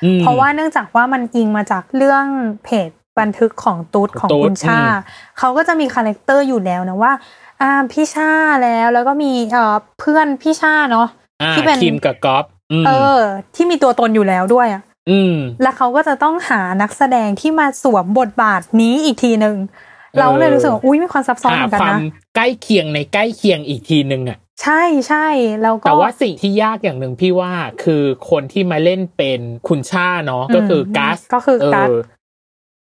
[0.04, 2.24] อืมเพราะว่าเนื่องจากว่ามันอิงมาจากเรื่อง
[2.64, 4.92] เพจบันทึกของตุ๊ดของตุ๊ดคุณชาอืม
[5.38, 7.12] เขาก็จะมี character อยู่แล้วนะว่า
[7.60, 8.30] อ่าพี่ชา
[8.62, 11.08] แล้วแล้วก็มีเอ่อเพื่อนพี่ชาเนาะ
[11.42, 13.20] อ่าที่เป็นคิมกับก๊อฟอืม เออ
[13.54, 25.26] ที่มีตัวตนอยู่แล้วด้วยอะอืมแล้วเขาก็จะต้องหานักแสดงที่มาสวมบทบาทนี้อีกทีหนึ่งเออเราเลยรู้สึกว่าอุ้ยมีความซับซ้อนหาเหมือนกันความนะใกล้เคียงในใกล้เคียงอีกทีหนึ่งอะ ใช่ใช่
[25.62, 27.52] แล้วก็แต่ว่าสิ่งที่ยากอย่างหนึ่งพี่ว่า
[27.84, 31.92] คือคนที่มาเล่นเป็นคุณชาเนาะก็คือกัสก็คือกัสเ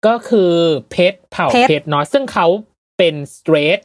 [0.07, 0.53] ก็คือ
[0.91, 2.47] เพชรเผ่าเพชรเพชรเนาะซึ่งเขา
[2.97, 3.79] เป็นสเตรท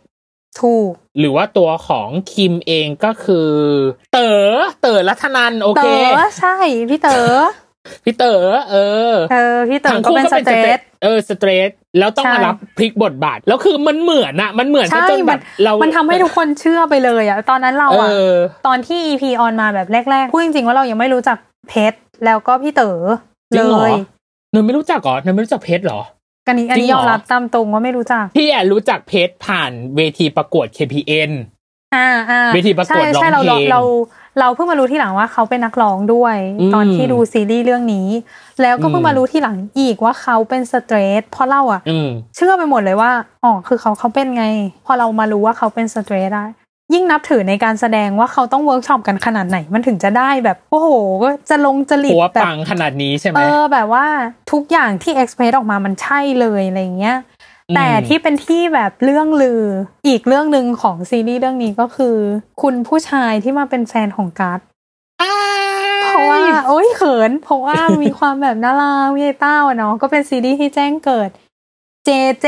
[0.61, 3.51] ถูกหรือว่าตัวของคิมเองก็คือ
[4.13, 5.87] เต๋อเต๋อรัตนันโอเต๋เค
[6.17, 6.57] อใช่
[6.89, 7.35] พี่เต๋อ
[8.05, 8.41] พี่เต๋อ
[8.71, 8.77] เอ
[9.11, 18.33] อเออพี่เต๋อทั้งก็คู่เป็นก็สเป็นเตสรเตรททเออสเตรทแล้วต้องใช่มารับพลิกบทบาทแล้วคือมันเหมือนอะมันเหมือนใช่จนแบมันบเรา มันทำให้ทุกคนเชื่อไปเลยอะตอนนั้นเราเออะอ
[18.67, 21.37] ตอนที่ EP ออนมาแบบแรกๆพูดจริงๆว่าเรายังไม่รู้จัก
[21.69, 22.99] เพชรแล้วก็พี่เต๋อ
[23.55, 23.93] จริเลงเหรอย
[24.51, 26.01] เนยไม่รู้จักเหรอเนยไม่รู้จักเพชรเหรอ
[26.47, 31.31] กันนี้อันนี้จริงยเหรอยอมรับตามตรงว่าไม่รู้จัก พี่อะรู้จักเพชรผ่านเวทีประกวด KPN
[31.95, 33.81] อ่าอ่าเวทีประกวดใช่ใช่ร้เราองเพลงเรา
[34.41, 38.09] เราเพิ่งมารู้ทีหลังว่าเขาเป็นนักร้องด้วยอืมตอนที่ดูซีรีส์เรื่องนี้
[38.63, 43.11] แล้วก็เพิ่งอืมมารู้ทีหลังอีกว่าเขาเป็น straight เพราะเราอะอืมเชื่อไปหมดเลยว่า
[43.45, 44.45] อ๋อคือเขาเขาเป็นไง
[44.87, 46.45] พอเรามารู้ว่าเขาเป็น straight ได้
[46.93, 50.91] ยิ่งนับถือในการแสดงว่าเขาต้องเวิร์กช็อปกันขนาดไหน มันถึงจะได้แบบ โอ้โห
[51.23, 54.07] ก็จะลงจริตหัวแบบปังขนาดนี้ใช่ไหมเออแบบว่า
[54.53, 57.17] ทุกอย่างที่ express ออกมามันใช่เลยอะไรเงี้ย
[57.71, 59.63] อืมแต่ที่เป็นที่แบบเรื่องลือ
[60.07, 62.17] อีกเรื่องหนึ่งของซีรีส์เรื่องนี้ก็คือ
[62.63, 64.61] คุณผู้ชายที่มาเป็นแฟนของการ์ด
[66.07, 71.31] เพราะว่า โอ้ยเขิน เพราะว่ามีความแบบน่ารักมีไอ้เต้าอะเนาะก็เป็นซีรีส์ที่แจ้งเกิด
[72.05, 72.47] เจเจ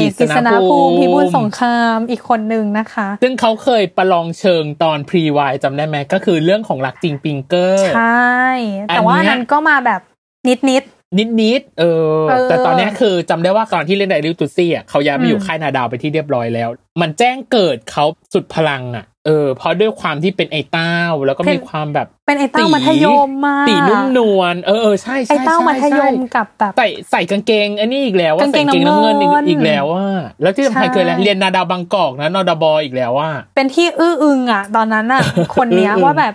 [0.00, 8.46] กฤษณภูมิพิบูลสงครามอีกคนหนึ่งนะคะ ซึ่งเขาเคยประลองเชิงตอนพรีวายจำได้ไหมก็คือเรื่องของรักจริงปิ๊งเก้อ ใช่
[8.88, 10.00] แต่ว่าอันเนี้ยนั้นก็มาแบบ
[10.48, 10.82] นิดนิด
[11.18, 11.84] นิดนิดๆเอ
[12.22, 16.68] อเออ แต่ตอนเนี้ยคือจำได้ว่าตอนที่เล่นไดริวตูซี่อะเขาย้ายมาอยู่อืมค่ายนาดาวไปที่เรียบร้อยแล้ว
[17.00, 30.06] มันแจ้งเกิดเขาสุดพลังอะ เออเพราะด้วยความที่เป็นไอ้เต้าแล้วก็มีความแบบๆเป็นไอ้เต้าตีมัธยมมาตีนุ่มนวลเออเออใช่ใช่ไอ้เต้าใช่มัธยมใช่กับแบบใส่ใส่กางเกงอันนี้อีกแล้วว่ากางเกใส่งกางเกงน้ำเงินอีกน้ำเงินอีกแล้วว่า
[30.42, 35.22] แล้วที่สำคัญใช่คืออะไรเรียนนาดาวบางกอกนะนอดบออีกแล้วว่าเป็นที่อื้ออึงอะ ตอนนั้นอะ
[35.56, 36.34] คนเนี้ยอื้ออึงว่าแบบ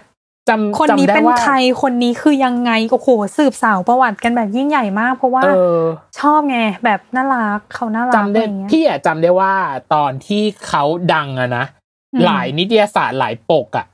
[0.50, 5.80] จำคนนี้จำได้เป็นว่าใครคนนี้คือยังไงโอ้โหสืบสาวประวัติกันแบบยิ่งใหญ่มาก เพราะว่าเออ
[6.20, 9.54] ชอบไงแบบน่ารักเขาน่ารักจำอะได้ไรอย่างเงี้ยพี่อะจำได้ว่า
[9.94, 11.83] ตอนที่เขาดังอะนะอืม
[12.26, 13.88] หลายนิตยสารหลายปกอะ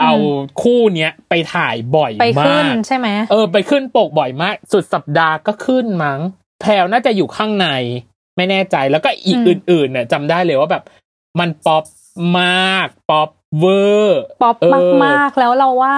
[0.00, 0.14] เอา
[0.62, 6.20] คู่เนี้ยไปถ่ายบ่อยไปมาขึ้นกใช่ไหมเออไปขึ้นปกบ่อยมาก สุดสัปดาห์ก็ขึ้นมั้ง
[6.60, 7.68] แพลวน่าจะอยู่ข้างใน
[8.36, 10.84] ไม่แน่ใจแล้วก็อีกอื่นๆเนี่ยจำได้เลยว่าแบบ
[11.38, 11.84] มันป๊อป
[12.40, 13.28] มากป๊อป
[13.58, 15.96] เวอร์ป๊อปเออมากๆ แล้วเราว่า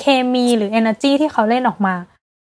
[0.00, 1.94] เคมีหรือ energy ที่เขาเล่นออกมา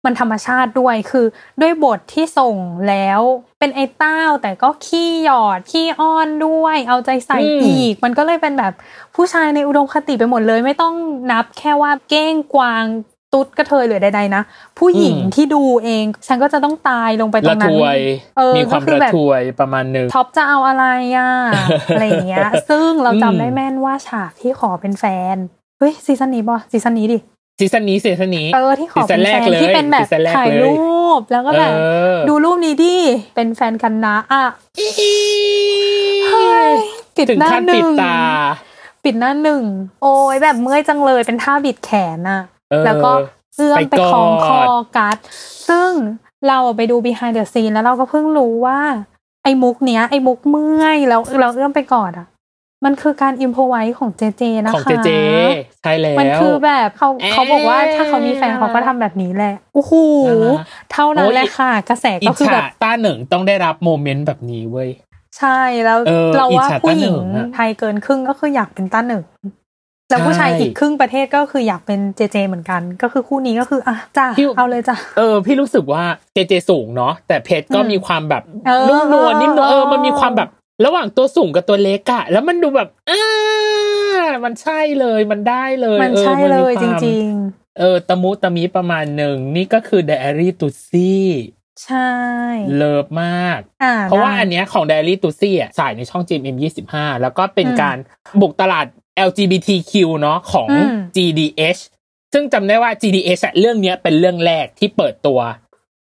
[0.05, 1.27] มันธรรมชาติด้วยคือ
[1.61, 2.57] ด้วยบทที่ส่ง
[2.89, 3.21] แล้ว
[3.59, 8.73] เป็นไอ้เต้าแต่ก็ขี้หยอดขี้อ้อนด้วย เอาใจใส่อีก มันก็เลยเป็นแบบ
[9.15, 10.95] ผู้ชายในอุดมคติไปหมดเลย ไม่ต้อง
[11.31, 12.85] นับแค่ว่าเก้งกวาง
[13.35, 14.43] ตุ๊ดกระเทยหรือใดๆนะ
[14.79, 17.99] ผู้หญิงที่ดูเอง ฉันก็จะต้องตายลงไปตรระงนั้ทนวย
[18.39, 20.85] เออมีความก็คือระแบบทวยประมาณหนึงท็อปจะเอาอะไร
[21.17, 21.31] อะ
[21.89, 25.37] อะไรอย่างเงี้ย ซึ่งเราอืมจำได้แม่นว่าฉากที่ขอเป็นแฟน
[25.79, 27.19] เฮ้ยซีซั่นนี้ป่ะซีซั่นนี้ดิ
[27.61, 31.81] ซีซั่นนี้ซีซั่นนี้เออที่ขอเป็นซีซั่นแรแฟกนเลยที่เป็นแบบซีซั่นแรกถ่ายเลยรูปแล้วก็แบบเอ
[32.16, 32.96] อดูรูปนี้ดิ
[33.35, 34.44] เป็นแฟนกันนะอะ
[36.31, 36.73] เฮ้ย
[37.16, 38.16] ปิดถึงหน้าขั้นหปินึ่ดงตา
[39.05, 39.64] ปิดหน้าหนึ่ง
[40.03, 43.11] โอ้ยแบบเมื่อยจังเลยเป็นท่าบิดแขนอะเออแล้วก็
[43.57, 45.16] เอื้อมไปไปคล้องคอกอดกัส
[45.68, 45.90] ซึ่ง
[46.49, 48.81] เราไปดู behind the scene แล้วเราก็เพิ่งรู้ว่า
[49.44, 52.27] ไอ้มุกเนี้ยไอ้มุกเมื่อยแล้วเราเอื้อมไปกอดอะ
[52.85, 55.11] มันคือการ improvise ของเจเจนะคะของเจเจ
[55.83, 59.93] ใช่แล้วมันคือแบบเขาเอ๊ะเขาบอกว่าถ้าเขามีแฟนเขาก็ทำแบบนี้แหละโอ้โห
[60.29, 64.88] น่ารักเท่านั้นโอ้ยแหละค่ะ กระแสอิก็จคือฉาแบบต้าเหนึ่งต้องได้รับ moment แบบนี้เว้ย
[65.38, 69.23] ใช่แล้วเออเราว่าอิจฉาผู้หญิงต้าเหนิงอะไทยเกินครึ่งก็คืออยากเป็นต้าหนึ่ง
[70.11, 80.49] แล้วผู้ชายใช่อีกครึ่งประเทศก็คืออยากเป็นเจเจเหมือนกัน ก็คือคู่นี้ก็คืออะจ้าพี่เอาเลยจ้าเออ พี่รู้สึกว่าเจเจสูงเนาะแต่เพชรก็อืมมีความแบบเออนุ่มนวลนิ่มนวลเออเออมันมีความแบบ
[80.85, 83.23] ระหว่างตัวสูงกับตัวเล็กอะแล้วมันดูแบบอ่า
[84.45, 87.29] มันใช่เลยมันได้เลย มันออใช่เลยมีจความริง
[87.79, 92.11] เออตะมุตะมิประมาณหนึ่งนี่ก็คือ Diary t u s ซี่ๆใช่
[92.77, 96.57] เลิฟมากอ่าเพราะว่าได้อันเนี้ยของ Diary t u s ซี่อะฉายในช่อง GMM
[96.88, 97.97] 25 แล้วก็เป็นอืมการ
[98.40, 98.87] บุกตลาด
[99.29, 101.81] LGBTQ เนาะของอืม GDH
[102.33, 105.40] ซึ่งจำได้ว่า GDH อะเรื่องเนี้ยเป็นเรื่องแรกที่เปิดตัว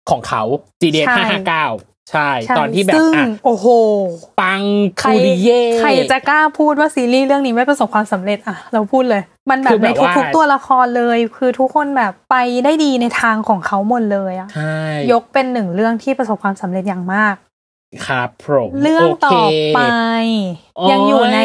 [0.10, 0.44] ของเขา
[0.82, 3.68] GDH 559 ใช่ใช่ ตอนที่แบบซึ่งอะโอ้โห
[4.42, 4.62] ปัง
[5.00, 14.78] ใครคูริเย่ใครจะกล้าพูดว่าซีรีส์เรื่องนี้ไม่ประสบความสำเร็จอะ เราพูดเลย มันแบคืบอแบในบว่าทุกๆตัวละครเลย คือทุกคนแบบไปได้ดีในทางของเขาหมดเลยอะใช่
[15.12, 17.36] ยกเป็นหนึ่งเรื่องที่ประสบความสำเร็จอย่างมาก
[18.08, 19.42] ครับผมเรื่องโคต่อ
[19.76, 19.80] ไป
[20.78, 21.40] โอ้ยยังอยู่ใน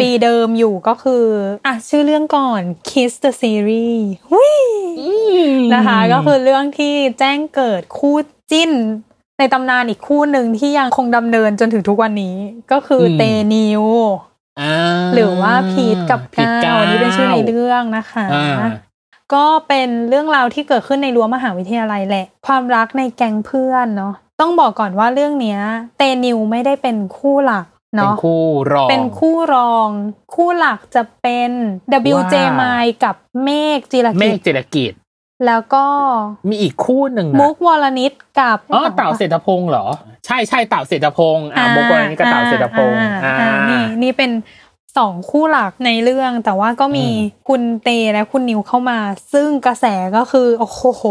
[0.00, 1.24] ปีเดิมอยู่ก็คือ
[1.66, 4.56] อะ ชื่อเรื่องก่อน Kiss the Series หุย
[5.00, 5.12] อื
[5.48, 8.16] มนะคะ ก็คือเรื่องที่แจ้งเกิดคู่
[8.50, 8.72] จิ้น
[9.38, 12.36] ในตำนานอีกคู่หนึ่งที่ยังคงดำเนินจนถึงทุกวันนี้
[12.72, 13.22] ก็คืออมเต
[13.54, 13.84] นิว
[14.60, 14.74] อ่า
[15.14, 18.70] หรือว่าพีทกับพีทก้าวอันนี้เป็นชื่อในเรื่องนะคะอ่า
[19.34, 25.60] ก็เป็นเรื่องราวที่เกิดขึ้นในรั้วมหาวิทยาลัยแหละ ความรักในแก๊งเพื่อนเนาะต้องบอกก่อนว่าเรื่องเนี้ย
[25.98, 29.88] เตนิวไม่ได้เป็นคู่หลักเป็นเนาะคู่รองเป็นคู่รอง
[30.34, 31.50] คู่หลักจะเป็น
[32.16, 34.92] WJ ว้าวไมล์กับเมฆจิรเมกิฆจเจรกิจ
[35.46, 35.84] แล้วก็
[36.50, 39.86] มีอีกคู่หนึ่งนะมุกวรนิตกับอ๋อเต่าเศรษฐพงศ์เหรอ
[40.26, 44.30] ใช่ใช่เต่าเศรษฐพงศ์อ่ามุกวันนี้ก็เต่าเศรษฐพงศ์อ่าอ่าอ่านี่นี่เป็น
[44.98, 48.98] สองคู่หลักในเรื่อง แต่ว่าก็มีอืมคุณเตและคุณนิวเข้ามา
[49.32, 49.84] ซึ่งกระแส
[50.16, 51.04] ก็คือโอ้โห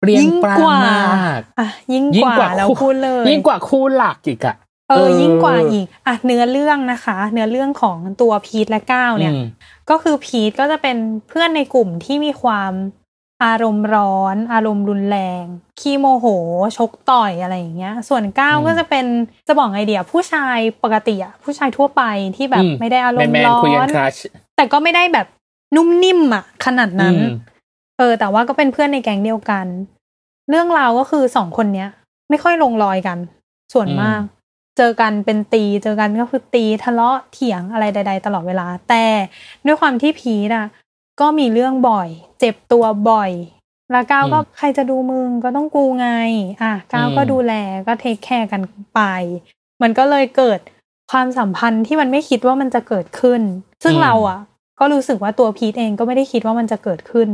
[0.00, 4.56] เปรี้ยงยิ่งปร้ากว่ามากอะยิ่งยิ่กงว่ากว่าเราคู่พูดเลย ยิ่งกว่าคู่หลักอีกอะ
[4.90, 9.44] เออยิ่งกว่าอีกอะเนื้อเรื่องนะคะ เนื้อเรื่องของตัวพีทและก้าวเนี่ยอืม
[9.90, 10.96] ก็คือพีทก็จะเป็น
[11.28, 12.72] เพื่อนในกลุ่มที่มีความ
[13.44, 15.44] อารมณ์ร้อน อารมณ์รุนแรง
[15.80, 16.26] ขี้โมโห
[16.76, 19.04] ชกต่อยอะไรอย่างเงี้ย ส่วนก้าวอืมก็จะเป็น
[19.48, 22.02] จะบอกไอเดีย ผู้ชายปกติอะผู้ชายทั่วไป
[22.36, 24.16] ที่แบบอืไม่ได้อารมณ์แมนร้อๆคุยกันนครัช
[24.56, 25.26] แต่ก็ไม่ได้แบบ
[25.76, 27.32] นุ่มนิ่มอะขนาดนั้นอืม
[27.98, 29.66] เออ แต่ว่าก็เป็นเพื่อนในแก๊งเดียวกัน
[30.50, 31.88] เรื่องราวก็คือสองคนเนี้ย
[32.30, 33.18] ไม่ค่อยลงรอยกัน
[33.74, 34.20] ส่วนมาก
[34.76, 39.04] เจอกันเป็นตี เจอกันก็คือตีทะเลาะเถียงอะไรใด ๆ ตลอดเวลา แต่
[39.66, 40.66] ด้วยความที่พีทอะ
[41.20, 43.32] ก็มีเรื่องบ่อย เจ็บตัวบ่อย
[43.92, 46.08] แล้วก้าวก็อืมใครจะดูมึงก็ต้องกูไง
[46.62, 47.52] อะเก้าก็อืมดูแล
[47.86, 48.62] ก็ take care กัน
[48.94, 49.00] ไป
[49.82, 50.60] มันก็เลยเกิด
[51.10, 53.42] ความสัมพันธ์ที่มันไม่คิดว่ามันจะเกิดขึ้น
[53.84, 54.40] ซึ่งเราอะ
[54.80, 57.28] ก็รู้สึกว่าตัวพีทเองก็ไม่ได้คิดว่ามันจะเกิดขึ้น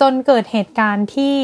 [0.00, 1.36] จนเกิดเหตุการณ์ที่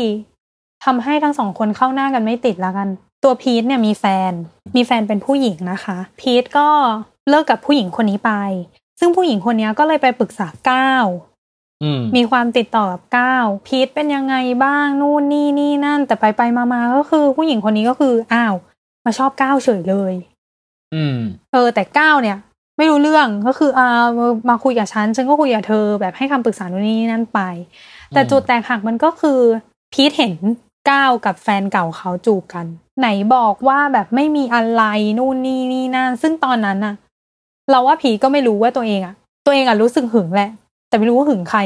[0.84, 2.88] ทำให้ทั้งสองคนเข้าหน้ากันไม่ติดละกัน
[3.24, 4.32] ตัวพีทเนี่ยมีแฟน
[4.76, 6.68] มีแฟนเป็นผู้หญิงนะคะ พีทก็
[7.28, 8.32] เลิกกับผู้หญิงคนนี้ไป
[8.98, 11.33] ซึ่งผู้หญิงคนนี้ก็เลยไปปรึกษาเก้าอื
[11.98, 18.54] มมีความติดต่อกับเก้าพีทเป็นยังไงบ้างนู่นนี่นี่นั่น แต่ไปไปมามาก็คือ ผู้หญิงคนนี้ก็คืออ้าว
[19.04, 20.14] มาชอบก้าวเฉยเลย
[20.94, 21.18] อืม
[21.52, 22.38] เออ แต่ก้าวเนี่ย
[22.76, 27.40] ไม่รู้เรื่องก็คืออ่ามามาคุยกับฉันฉันก็คุยกับเธอแบบให้คำปรึกษานู่นนี่นั่นไป
[28.14, 29.40] แต่อืมจุดแตกหักมันก็คือ
[29.92, 30.34] พีทเห็น
[30.90, 32.66] ก้าวกับแฟนเก่าเขาจูบกัน
[32.98, 34.82] ไหนบอกว่าแบบไม่มีอะไร
[35.18, 36.94] นู่นนี่นี่นั่นซึ่งตอนนั้นน่ะ
[37.70, 39.14] เราว่าพีทก็ไม่รู้ว่าตัวเองอะ
[39.46, 40.50] ตัวเองอะรู้สึกหึงแหละ
[40.94, 41.60] แต่ไม่รู้ว่าหึงใคร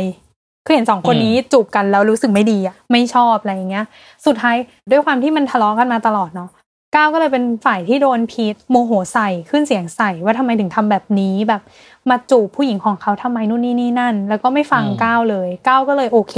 [0.64, 3.86] คือเห็นสองคนนี้จูบกันแล้วรู้สึกไม่ดีอะไม่ชอบอะไรอย่างเงี้ย
[4.26, 4.56] สุดท้าย
[4.90, 6.50] ด้วยความที่มันทะเลาะกันมาตลอดเนาะ
[6.94, 11.62] ก้าวก็เลยเป็นฝ่ายที่โดนพีทโมโหใส่ขึ้นเสียงใส่ว่าทำไมถึงทำแบบนี้แบบ
[12.10, 16.34] มาจูบผู้หญิงของเขาทำไมนู่นนี่นี่นั่น แล้วก็ไม่ฟังอืมก้าวเลยก้าวก็เลยโอเค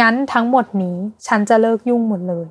[0.00, 0.96] งั้นทั้งหมดนี้
[1.26, 2.46] ฉันจะเลิกยุ่งหมดเลย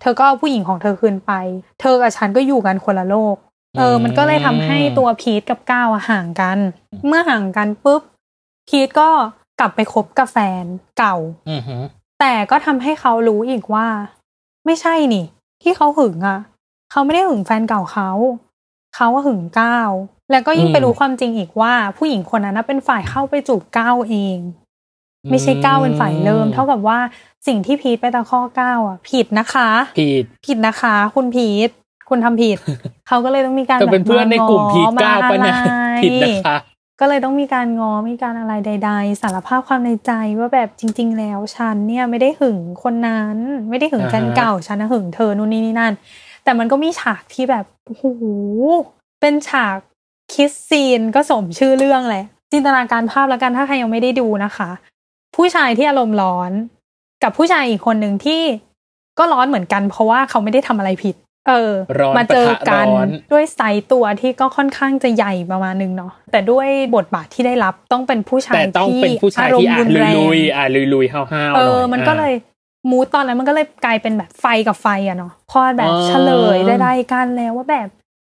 [0.00, 1.32] เธอก็เอาผู้หญิงของเธอคืนไป
[1.80, 3.36] เธอกับฉันก็อยู่กันคนละโลก
[3.78, 6.58] เออ มันก็เลยทำให้ตัวพีทกับก้าวอะห่างกัน
[7.06, 8.02] เมื่อห่างกันปุ๊บ
[8.68, 9.10] พีทก็
[9.60, 10.64] กลับไปคบกับแฟน
[10.98, 11.16] เก่า
[11.50, 11.82] อือหือ
[12.20, 13.86] แต่ก็ทำให้เขารู้อีกว่า
[14.66, 15.26] ไม่ใช่นี่
[15.62, 16.38] ที่เขาหึงอะ
[16.90, 18.10] เขาไม่ได้หึงแฟนเก่าเขา
[18.94, 19.90] เขาว่าหึงก้าว
[20.30, 24.38] แล้วก็ยิ่งอืมไปรู้ความจริงอีกว่า ผู้หญิงคนนั้นนะเป็นฝ่ายเข้าไปจูบก้าวเอง
[25.30, 26.98] ไม่ใช่ก้าวเป็นฝ่ายเริ่ม เท่ากับว่า
[27.46, 31.70] สิ่งที่พีทไปตะข้อก้าวอะ ผิดนะคะ ผิดผิดนะคะ คุณพีท
[32.08, 32.58] คุณทำผิด
[33.08, 36.56] เขาก็เลยต้องมีการเธอเป็นเพื่อนในกลุ่มพีทแบบเก้าปะเนี่ยมาอะไรผิดนะคะ
[37.00, 43.36] ก็เลยต้องมีการง้อมีการอะไรใด ๆ สารภาพความในใจว่าแบบจริง ๆ แล้วฉันเนี่ยไม่ได้หึงคนนั้น
[43.68, 45.92] ไม่ได้หึงแฟนอ่าฮะเก่าฉันนะหึงเธอนู่นนี่นี่นั่น
[46.44, 48.04] แต่มันก็มีฉากที่แบบโอ้โห
[49.20, 49.76] เป็นฉาก
[50.32, 54.70] kiss scene ก็สมชื่อเรื่องแหละจินตนาการภาพแล้วกันถ้าใครยังไม่ได้ดูนะคะ
[55.36, 56.50] ผู้ชายที่อารมณ์ร้อน
[57.22, 58.42] กับผู้ชายอีกคนหนึ่งที่
[59.18, 61.14] ก็ร้อนเหมือนกัน เพราะว่าเขาไม่ได้ทำอะไรผิด
[61.48, 72.34] เออร้อนมาเจอกันปะทะร้อนด้วยไซส์ตัวที่ก็ค่อนข้างจะใหญ่ประมาณนึงเนาะแต่ด้วยบทบาทที่ได้รับต้องเป็นผู้ชายแต่ต้องที่เป็นผู้ชายอารมที่ณ์อะรุนแรงลุยๆอะลุยๆห้าวๆหเอน่อยอมันก็เลย
[72.90, 77.88] มูดตอนนั้นมันก็เลยกลายเป็นแบบไฟกับไฟอะเนาะพอแบบอ๋อเฉลยได้ๆกันแล้วว่าแบบ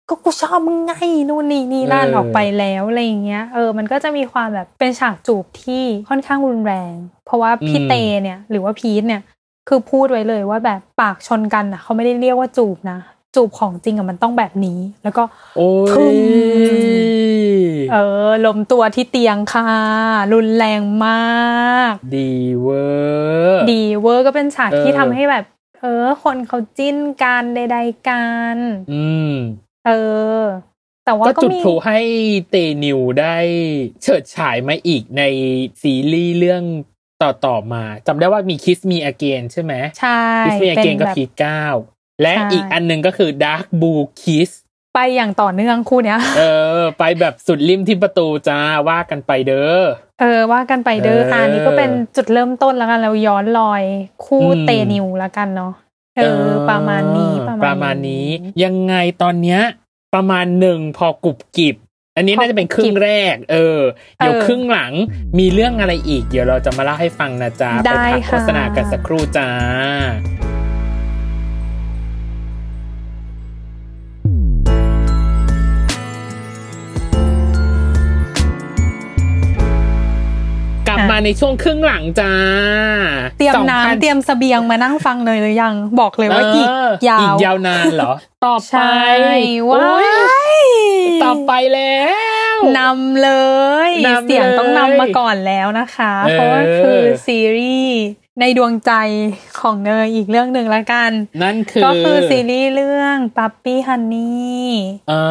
[0.10, 0.93] ก็กูชอบมึงไง
[1.30, 6.93] นู่นนี่นี่นั่นเออออกไปแล้วอะไรอย่างเงี้ยเออมันก็จะมีความแบบเป็นฉากจูบที่ค่อนข้างรุนแรง
[7.25, 9.21] เพราะว่าพี่เตเนี่ย หรือว่าพีทเนี่ย
[9.67, 12.99] คือพูดไว้เลยว่าแบบปากชนกันอะเขาไม่ได้เรียกว่าจูบนะ
[13.36, 15.23] จูบของจริงอะมันต้องแบบนี้ แล้วก็
[15.58, 17.97] โอ้ยคือเอ
[18.28, 19.69] อล้มตัวที่เตียงค่ะ
[20.34, 22.86] รุนแรงมาก ดีเวอ
[23.49, 25.45] ร์ดีเวอร์ก็เป็นฉากที่เออทำให้แบบ
[25.82, 28.25] เออ คนเขาจิ้นกันใดๆกั
[28.56, 28.58] น
[28.91, 29.34] อืม
[29.86, 29.91] เอ
[30.38, 30.41] อ
[31.06, 31.99] แต่ว่าก็ก็จุดมีพลุให้
[32.49, 33.38] เตนิวได้
[34.01, 35.23] เฉิดฉายมาอีกใน
[35.82, 36.63] ซีรีส์เรื่อง
[37.21, 41.63] ต่อต่อๆมาจำได้ว่ามี Kiss Me Again ใช่ไหมใช่ Kiss Me เป็น Again ก็แบบพีทเก้า
[42.21, 44.51] และใช่อีกอันหนึงก็คือ Dark Blue Kiss
[44.95, 46.43] ไปอย่างต่อเนื่องคู่เนี้ย เอ
[46.78, 49.82] อ ไปแบบสุดริมที่ประตูจ้าว่ากันไปเด้อ
[50.21, 53.84] เออ ว่ากันไปเด้อเอออ่อ่านี่ก็เป็นจุดเริ่มต้นแล้วกันเราย้อนรอย
[54.25, 55.73] คู่อืมเตนิวแล้วกันเนาะ
[56.17, 57.32] เออ ประมาณนี้
[57.65, 58.28] ประมาณนี้
[58.63, 59.62] ยังไงตอนเนี้ย
[60.13, 61.75] ประมาณหนึ่งพอกรุบกิบ
[62.17, 63.82] อันนี้น่าจะเป็นครึ่งแรก เออ
[64.17, 64.93] เดี๋ยวครึ่งหลัง
[65.39, 69.49] มีเรื่องอะไรอีก เดี๋ยวเราจะมาเล่าให้ฟังนะจ๊ะไปได้พักโฆค่ะษณากันสักครู่จ้า
[81.12, 82.34] มาในช่วงครึ่งหลังจ้า
[83.38, 86.68] เตรียม2,000น้ำเตรียมเสบียงมานั่งฟังเลยหรือยัง บอกเลยว่าอีก
[87.06, 88.13] เยาวอีกยาวนานเหรอ
[88.46, 89.02] ต่อไปใช่
[89.70, 90.08] ว้าโอ้ย
[90.60, 90.65] ย
[91.24, 91.98] ต่อไปแล้
[92.54, 93.32] วนำเล
[93.89, 98.00] ยนำเลย เสียงต้องนำมาก่อนแล้วนะคะเออเพราะว่าคือซีรีส์
[98.39, 98.91] ในดวงใจ
[99.60, 101.12] ของเนยอีกเรื่องหนึ่งละกัน
[101.44, 104.70] นั่นคือ ก็คือซีรีส์เรื่องปั๊ปปี้ฮันนี่
[105.12, 105.24] อ่า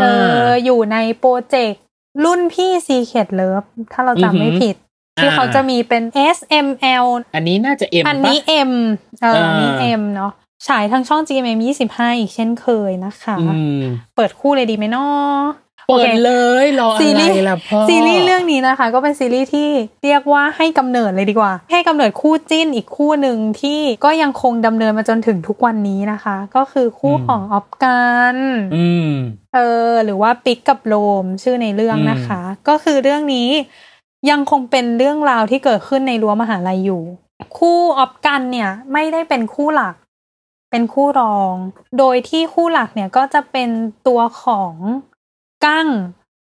[0.00, 0.04] เอ
[0.46, 1.82] ออยู่ในโปรเจกต์
[2.24, 4.76] รุ่นพี่ Secret Love ถ้าเราจำไม่ผิด
[5.20, 6.02] ที่เขาจะมีเป็น
[6.36, 6.68] S M
[7.04, 8.72] L อันนี้น่าจะเอ็มอันนี้ M
[9.20, 10.32] เอออันนี้อ่า M เนาะ
[10.66, 11.58] ฉายทางช่อง GMM
[11.90, 13.46] 25 อีกเช่นเคยนะคะอื
[13.80, 13.82] ม
[14.14, 15.38] เปิดคู่เลยดีไหมเนาะ
[15.88, 16.32] เปิโอดเคเล
[16.64, 19.68] ยรออะซีรีไรส์ล่ะพ่อซีรีส์เรื่องนี้นะคะ ก็เป็นซีรีส์ที่
[20.04, 28.00] เรียกว่าให้กำเนิดเลยดีกว่า ให้กำเนิดคู่จิ้นอีกคู่หนึ่งที่ก็ยังคงดำเนินมาจนถึงทุกวันนี้นะคะ ก็คือคู่ของออฟกั
[28.34, 28.36] น
[28.76, 29.12] อืม
[29.54, 29.58] เอ
[29.88, 33.48] อหรือว่าปิกกับโรมชื่อในเรื่องนะคะ ก็คือเรื่องนี้
[34.30, 37.02] ยังคงเป็นเรื่องราวที่เกิดขึ้นในรั้วมหาลัยอยู่
[37.58, 39.94] คู่ออฟกันเนี่ย ไม่ได้เป็นคู่หลัก
[40.70, 41.54] เป็นคู่รอง
[41.98, 43.68] โดยที่คู่หลักเนี่ยก็จะเป็น
[44.08, 44.74] ตัวของ
[45.64, 45.88] กั้ง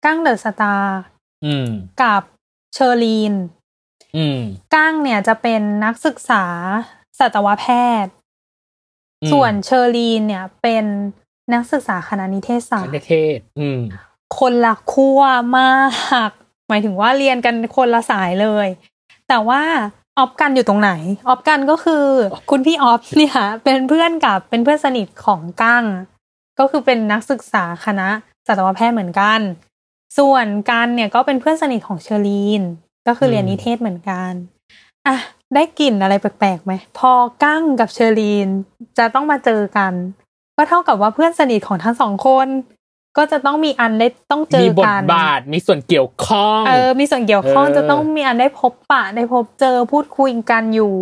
[0.05, 1.01] กั้งเดอะสตาร์
[1.45, 1.69] อืม
[2.03, 2.23] กับ
[2.75, 3.35] เชอรีน
[4.17, 4.41] อืม
[4.75, 6.45] กั้งเนี่ยจะเป็นนักศึกษา
[7.19, 7.67] สัตวแพ
[8.05, 8.13] ทย์
[9.23, 10.85] อืมส่วนเชอรีนเนี่ยเป็น
[11.55, 13.81] นักศึกษาคณะนิเทศศาปสตระร์เทศอืม
[14.39, 15.23] คนละขั้ว
[15.59, 15.77] มา
[16.29, 16.31] ก
[16.69, 18.69] หมายถึงว่าเรียนกันคนละสายเลย
[19.29, 19.63] แต่ว่า
[20.19, 20.93] ออฟกันอยู่ตรงไหน
[21.29, 22.05] ออฟกันก็คือ
[22.51, 25.85] คุณพี่ออฟเนี่ยเป็นเพื่อนกับเป็นเพื่อนสนิทของกั้ง
[26.59, 28.09] ก็คือเป็นนักศึกษาคณะ
[28.47, 29.41] สัตวแพทย์เหมือนกัน
[30.19, 32.63] ส่วนกันเนี่ยก็เป็นเพื่อนสนิทของเชอรีน
[33.07, 34.31] ก็คือเรียนอืมนิเทศเหมือนกัน
[35.07, 35.17] อะ
[35.55, 38.49] ได้กลิ่นอะไรแปลกๆไหม พอกั้งกับเชอรีน
[38.99, 39.93] จะต้องมาเจอกัน
[40.57, 42.49] ก็เท่ากับว่าเพื่อนสนิทของทั้งสองคน
[43.17, 50.93] ก็จะต้องมีอันได้ต้องเจมีอบทกันบาทมีส่วนเกี่ยวข้อง เออ มีส่วนเกี่ยวข้องเออจะต้องมีอันได้พบปะได้พบเจอพูดคุยกันอยู่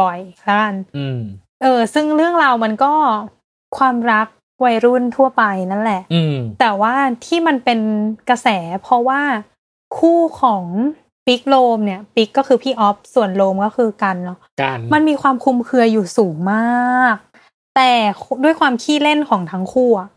[0.00, 1.18] บ่อยๆแล้วกันอืม
[1.62, 2.92] เออ ซึ่งเรื่องราวมันก็
[3.78, 4.26] ความรัก
[4.64, 6.94] วัยรุ่นทั่วไปนั่นแหละอืมแต่ว่า
[7.26, 7.80] ที่มันเป็น
[8.28, 8.48] กระแส
[8.82, 9.20] เพราะว่า
[9.98, 10.64] คู่ของ
[11.26, 17.16] ปิกโลมเนี่ยปิกก็คือพี่ออฟส่วนโลมก็คือกันเนาะการมันมีความคลุมเครืออยู่สูงมาก
[17.76, 17.92] แต่
[18.44, 20.08] ด้วยความขี้เล่นของทั้งคู่อะ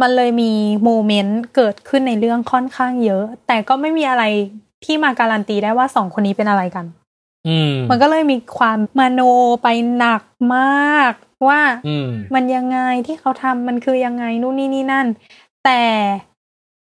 [0.00, 0.52] มันเลยมี
[0.84, 4.24] โมเมนต์เกิดขึ้นในเรื่องค่อนข้างเยอะ แต่ก็ไม่มีอะไร
[4.84, 6.84] ที่มาการันตีได้ว่าสองคนนี้เป็นอะไรกัน
[7.48, 9.20] อืมมันก็เลยมีความมโน
[9.62, 10.22] ไปหนัก
[10.56, 11.12] มาก
[11.48, 15.06] ว่าอืมมันยังไงที่เขาทำมันคือยังไงนู่นนี่นี่นั่น
[15.64, 15.80] แต่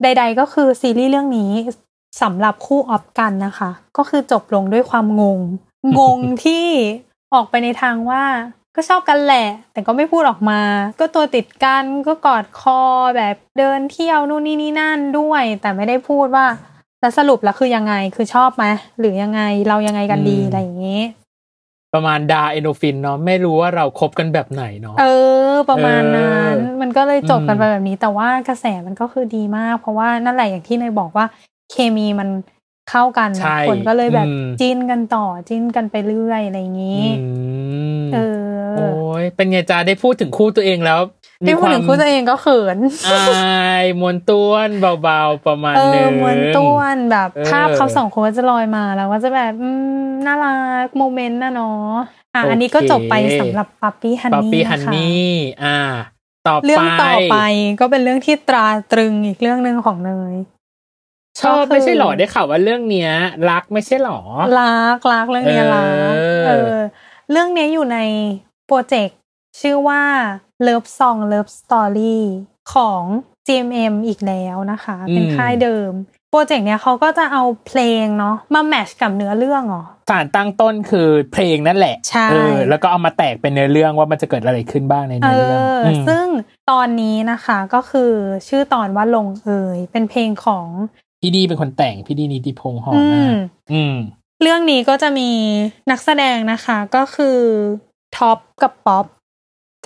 [0.02, 1.52] ใด ๆ ก็คือซีรีส์เรื่องนี้
[2.22, 5.40] สำหรับคู่ออฟกันนะคะ ก็คือจบลงด้วยความงง
[5.98, 6.66] งงที่
[7.34, 8.24] ออกไปในทางว่า
[8.76, 10.60] ก็ชอบกันแหละ แต่ก็ไม่พูดออกมา
[11.00, 12.80] ก็ตัวติดกันก็กอดคอ
[13.16, 16.46] แบบเดินเที่ยวนู่นนี่นี่นั่นด้วย แต่ไม่ได้พูดว่า
[17.00, 18.64] แล้วสรุปแล้วคือยังไงคือชอบไหม
[18.98, 21.02] หรือยังไงเรายังไงกันดีอืมอะไรอย่างนี้
[21.94, 25.04] ประมาณดาเอโนฟินเนาะไม่รู้ว่าเราคบกันแบบไหนเนาะเอ
[25.50, 31.26] อ ประมาณนั้นเออมันก็เลยจบกันอืมไปแบบนี้แต่ว่ากระแสมันก็คือดีมาก เพราะว่านั่นแหละอย่างที่เนยบอกว่า
[31.70, 32.28] เคมีมัน
[32.90, 37.26] เข้ากันนะใช่คนก็เลยแบบอืมจิ้นกันต่อจิ้นกันไปเรื่อยอะไรอย่างนี้อื
[37.98, 38.18] มเอ
[38.76, 41.00] โอ้อยเป็นไงจ้าได้พูดถึงคู่ตัวเองแล้ว
[41.44, 42.78] ได้พูดถึงคู่ตัวเองก็เขิน
[43.08, 44.68] อายมวนต้วน
[45.02, 49.68] เบาๆประมาณเอหนึองมวนต้วนแบบเออภาพเขาสองคนก็จะลอยมาแล้วก็จะแบบอื
[50.04, 51.92] มน่ารัก moment นะเนาะ
[52.34, 55.30] อะโอเคอันนี้ก็จบไปสำหรับปั๊ปปี้ฮันป๊อปนี่ปี้นะคะฮันนี่
[55.64, 55.78] อ่า
[56.48, 57.36] ต่อไปเรื่องต่อไป
[57.80, 60.34] ก็เป็นเรื่องที่ตราตรึงอีกเรื่องหนึ่งของเนย
[61.40, 63.10] ชอบก็คือไม่ใช่หรอได้ข่าวว่าเรื่องเนี้ย
[63.50, 64.20] รักไม่ใช่หรอ
[64.60, 66.76] รักรักเรื่องเนี้ยรักเออเออ
[67.30, 67.98] เรื่องเนี้ยอยู่ใน
[68.66, 69.18] โปรเจกต์
[69.60, 70.02] ชื่อว่า
[70.66, 72.18] Love Song Love Story
[72.74, 73.02] ของ
[73.46, 75.92] GMM อีกแล้วนะคะ เป็นค่ายเดิม
[76.30, 86.26] โปรเจกต์เนี้ยเขาก็จะเอาเพลงเนาะมาแมทชกับเนื้อเรื่องเหรอสารตั้งต้นคือเพลงนั่นแหละใช่เออแล้วก็เอามาแตกเป็นเนื้อเรื่องว่ามันจะเกิดอะไรขึ้นบ้างในเอเนื้อเรื่องอมซึ่ง
[86.70, 88.12] ตอนนี้นะคะก็คือ
[88.48, 90.66] ชื่อตอนว่าลงเอยเป็นเพลงของ
[91.22, 93.34] พี่ดีเป็นคนแต่งพี่ดีนิติพงษ์หออืนาม
[93.72, 93.96] อืม
[94.42, 95.30] เรื่องนี้ก็จะมี
[95.90, 97.38] นักแสดงนะคะก็คือ
[98.16, 99.06] ท็อปกับป๊อป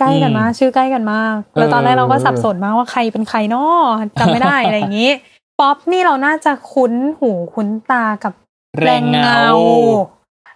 [0.01, 3.83] ใกล้กันมากชื่อใกล้กันมากแล้วตอนแรกเราก็สับสนมากว่าใครเป็นใครเนาะ
[4.19, 5.11] จำไม่ได้อะไรอย่างนี้
[5.59, 8.33] ป๊อปนี่เราน่าจะคุ้นหูคุ้นตากับ
[8.81, 9.45] แรงเงา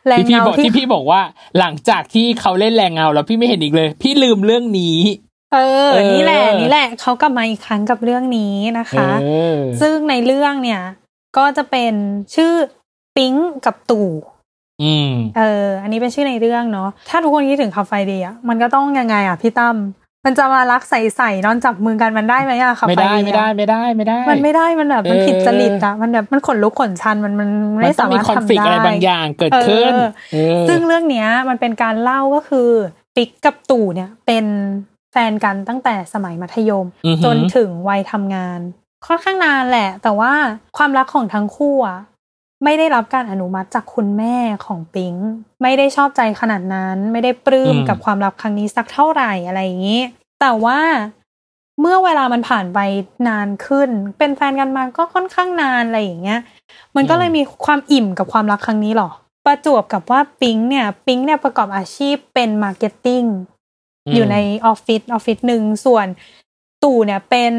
[0.07, 1.21] แรงที่พี่เงาบอกที่ที่พี่บอกว่า
[1.59, 4.97] หลังจากที่เขาเล่นแรงเงา แล้วพี่ไม่เห็นอีกเลย พี่ลืมเรื่องนี้
[5.53, 9.25] เออเออนี่แหละนี่แหละเขากลับมาอีกครั้งกับเรื่องนี้นะคะเอ
[9.55, 10.81] อซึ่งในเรื่องเนี่ย
[11.37, 11.93] ก็จะเป็น
[12.35, 12.53] ชื่อ
[13.15, 13.33] ปิ๊ง
[13.65, 14.09] กับตู่
[14.83, 19.77] อืมเออ อันนี้เป็นชื่อในเรื่องเนาะถ้าทุกคนคิดถึงคาไฟเดียมันก็ต้องยังไงอะพี่ตั้ม
[20.25, 32.69] มันจะมารักใส่ๆนอนจับมือกันมันได้ไหมอะคาไม่ไฟได้เดียไม่ได้ไม่ได้ไม่ได้ มันไม่ได้มันแบบมันเออผิดจริตอะมันแบบมันขนลุกขนชันมันมันมัไม่นต้อสางมีมารถคอนทำฟ lict ได้อะไรบางอย่างเกิดขึ้นเออเออซึ่งเรื่องเนี้ยมันเป็นการเล่าก็คือ
[33.15, 34.45] ปิ๊กกับตู่เนี่ยเป็น
[35.11, 38.59] แฟนกันตั้งแต่สมัยมัธยมอือหือจนถึงวัยทำงาน
[39.05, 40.33] ค่อนข้างนานแหละ แต่ว่า
[40.77, 41.99] ความรักของทั้งคู่อะ
[42.63, 45.13] ไม่ได้รับการอนุมัติจากคุณแม่ของปิง
[45.61, 50.01] ไม่ได้ชอบใจขนาดนั้น ไม่ได้ปลื้มอืมกับความรักครั้งนี้สักเท่าไหร่อะไรอย่างนี้
[50.41, 50.79] แต่ว่า
[51.79, 52.79] เมื่อเวลามันผ่านไป
[53.27, 56.39] นานขึ้น เป็นแฟนกันมาก็ค่อนข้างนานอะไรอย่างเงี้ย
[56.95, 59.09] มันก็เลยมีความอิ่มกับความรักครั้งนี้หรอ
[59.45, 63.23] ประจวบกับว่าปิงเนี่ย ปิงเนี่ยประกอบอาชีพเป็น marketing
[64.05, 66.07] อืมอยู่ในออฟฟิศออฟฟิศหนึ่งส่วน
[66.83, 67.53] ตู่เนี่ยเป็น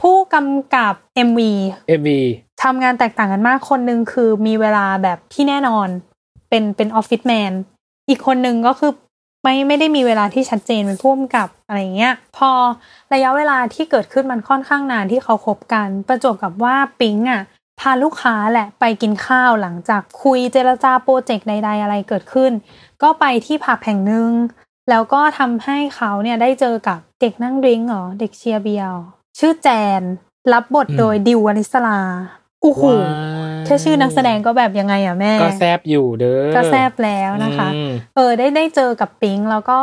[0.00, 0.94] ผู้กำกับ
[1.28, 2.20] MV
[2.62, 5.88] ทำงานแตกต่างกันมากคนหนึ่งคือมีเวลาแบบที่แน่นอน
[6.48, 7.52] เป็นเป็น office man
[8.08, 8.92] อีกคนหนึ่งก็คือ
[9.42, 12.50] ไม่ไม่ได้มีเวลาที่ชัดเจนเป็นผู้กำกับอะไรเงี้ย พอ
[13.12, 17.42] ระยะเวลาที่เกิดขึ้นมันค่อนข้างนานที่เขาคบกัน ประจวบกับว่าปิงอะ
[17.80, 22.52] พาลูกค้าแหละไปกินข้าวหลังจากคุยเจรจาโปรเจกต์ใด ๆ อะไรเกิดขึ้น
[23.02, 24.30] ก็ไปที่ผับแห่งหนึ่ง
[24.90, 29.02] แล้วก็ทำให้เขาเนี่ยได้เจอกับเด็กนั่งดริงเหรอเด็กเชียร์เบียร์
[29.38, 29.68] ชื่อแจ
[30.00, 30.02] น
[30.52, 31.98] รับบทโดยดิววนิสลา
[32.64, 39.78] โอ้โหว้าวแค่ชื่อนักแสดงก็แบบยังไงอะแม่ ก็แซบอยู่เด้อก็แซบแล้วนะคะอืมเออได้ได้เจอกับปิงแล้วก็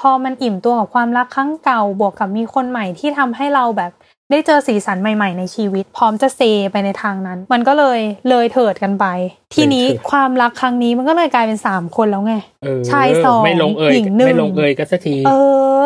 [0.00, 3.92] พอมันอิ่มตัวกับความรักครั้งเก่าบวกกับมีคนใหม่ที่ทำให้เราแบบ
[4.30, 6.40] ได้เจอสีสันใหม่ๆ ในชีวิต พร้อมจะเซ
[6.72, 9.06] ไปในทางนั้น มันก็เลยเลยเถิดกันไป
[9.54, 12.34] ทีนี้เลยเถิดความรักครั้งนี้มันก็เลยกลายเป็นสามคนแล้วไง
[12.64, 15.30] เออชายสองไม่ลงเอยหญิงหนึ่งไม่ลงเอยกันสักที เอ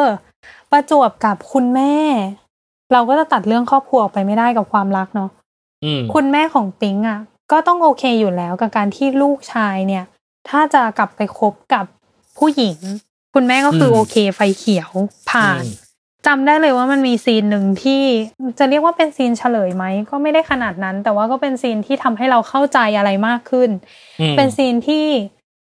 [0.00, 0.02] อ
[0.70, 1.94] ประจวบกับคุณแม่
[2.92, 5.39] เราก็จะตัดเรื่องครอบครัวออกไปไม่ได้กับความรักเนาะอืม
[6.14, 7.20] คุณแม่ของปิงอะ
[7.52, 10.04] ก็ต้องโอเคอยู่แล้วกับการที่ลูกชายเนี่ย
[10.48, 11.84] ถ้าจะกลับไปคบกับ
[12.38, 12.78] ผู้หญิง
[13.34, 14.90] คุณแม่ก็คืออมโอเคไฟเขียว
[15.30, 15.90] ผ่านอืม
[16.26, 18.02] จำได้เลยว่ามันมีซีนหนึ่งที่
[18.58, 23.70] จะเรียกว่าเป็นซีนเฉลยไหมก็ไม่ได้ขนาดนั้น แต่ว่าก็เป็นซีนที่ทำให้เราเข้าใจอะไรมากขึ้น
[24.20, 25.06] อืมเป็นซีนที่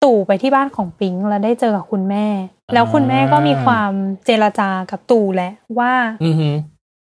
[0.04, 2.28] ตู่ไปที่บ้านของปิงแล้วได้เจอกับคุณแม่
[2.74, 3.92] แล้วคุณแม่ก็มีความ
[4.26, 5.92] เจรจากับตู่แหละว่า
[6.24, 6.56] อือหือ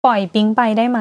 [0.07, 1.00] ปล่อยปิงไปได้ไหม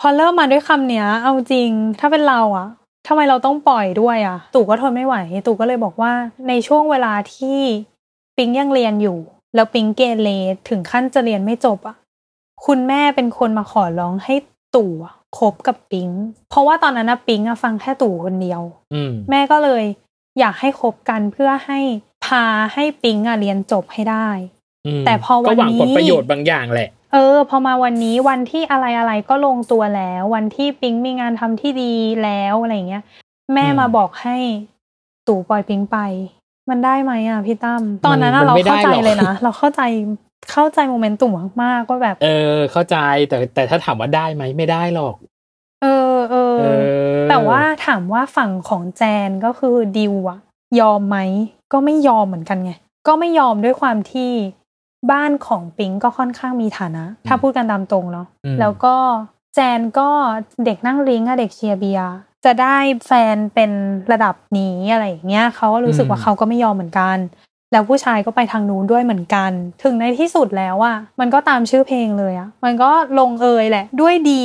[0.00, 2.68] พอเริ่มมาด้วยคำเนี้ย เอาจริง ถ้าเป็นเราอะ
[3.06, 6.12] ทำไมเราต้องปล่อยด้วยอะตู่ก็ทนไม่ไหว ตู่ก็เลยบอกว่า
[6.48, 7.60] ในช่วงเวลาที่
[8.36, 9.18] ปิงยังเรียนอยู่
[9.54, 10.28] แล้วปิงเกเร
[10.68, 11.96] ถึงขั้นจะเรียนไม่จบอะ
[12.66, 14.34] คุณแม่เป็นคนมาขอร้องให้
[14.76, 16.08] ตู่อะคบกับปิง
[16.50, 18.62] เพราะว่าตอนนั้นนะปิงอะฟังแค่ตู่คนเดียว
[18.94, 19.84] อืมแม่ก็เลย
[20.38, 21.78] อยากให้คบกันเพื่อให้
[22.26, 22.44] พา
[22.74, 24.28] ให้ปิงอะเรียนจบให้ได้
[25.00, 31.94] มแต่พอวันก็หวังผลนี้ประโยชน์บางอย่างแหละ เออ พอมาวันนี้วันที่อะไรอะไรก็ลงตัวแล้ว วันที่ปิงมีงานทำที่ดี
[32.24, 33.02] แล้วอะไรอย่างเงี้ย
[33.54, 34.36] แม่อืมมาบอกให้
[35.26, 35.98] ตู่ปล่อยปิงไป
[36.70, 39.82] มันได้ไหมอะพี่ตั้มตอนนั้นมัอะนเราไม่ได้เข้าใจหรอกเลยนะเราเข้าใจ
[40.52, 41.32] เข้าใจโมเมนตุ่ม
[41.62, 42.96] มากๆว่าแบบ เออ เข้าใจ
[43.28, 45.14] แต่แต่ถ้าถามว่าได้ไหมไม่ได้หรอก
[45.82, 46.80] เออเออเออ
[47.28, 50.38] แต่ว่าถามว่าฝั่งของแจนก็คือดิวอะ
[50.80, 51.18] ยอมไหม
[51.72, 52.72] ก็ไม่ยอมเหมือนกันไง
[53.06, 54.32] ก็ไม่ยอมด้วยความที่
[55.10, 58.96] บ้านของปิงก็ค่อนข้างมีฐานะ ถ้าพูดกันตามตรงเนาะอืมแล้วก็
[59.54, 60.08] แจนก็
[60.64, 62.12] เด็กนั่ง drink อะเด็กเชียร์เบียร์
[62.44, 62.76] จะได้
[63.06, 63.70] แฟนเป็น
[64.12, 67.16] ระดับนี้อะไรอย่างเงี้ยเขาก็รู้สึกว่าเขาก็ไม่ยอมเหมือนกัน
[67.72, 69.50] แล้วผู้ชายก็ไปทางนู้นด้วยเหมือนกัน
[69.82, 74.44] ถึงในที่สุดแล้วอะมันก็ตามชื่อเพลงเลยอะมันก็ลงเอยแหละ ด้วยดี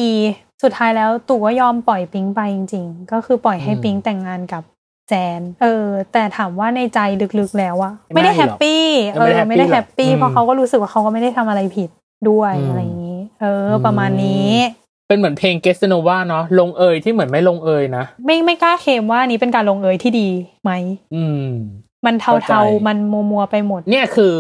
[0.63, 6.99] สุดท้ายแล้วตู่ก็ยอมปล่อยปิงไปจริง ๆ ก็คือปล่อยให้อืมปิงแต่งงานกับแจน เออ แต่ถามว่าในใจ
[7.39, 11.89] ลึกๆแล้วอะไม่ไม่ได้หรอก happy เอเอออไม่ไม่ได้ได้ happy หรอกเพราะเขาก็รู้สึกว่าเขาก็ไม่ได้ทำอะไรผิด
[12.29, 14.51] ด้วยอืมอะไรอย่างนี้ เออ ประมาณนี้
[15.07, 20.29] เป็นเหมือนเพลงเกสโนวาเนาะลงเอยที่เหมือนไม่ลงเอยนะ ไม่ไม่กล้าเคลมว่านี้เป็นการลงเอยที่ดี
[20.63, 20.71] ไหม
[21.15, 21.47] อืม
[22.05, 24.35] มันเข้าใจเทาๆมันมัวมัวๆไปหมด เนี่ยคือ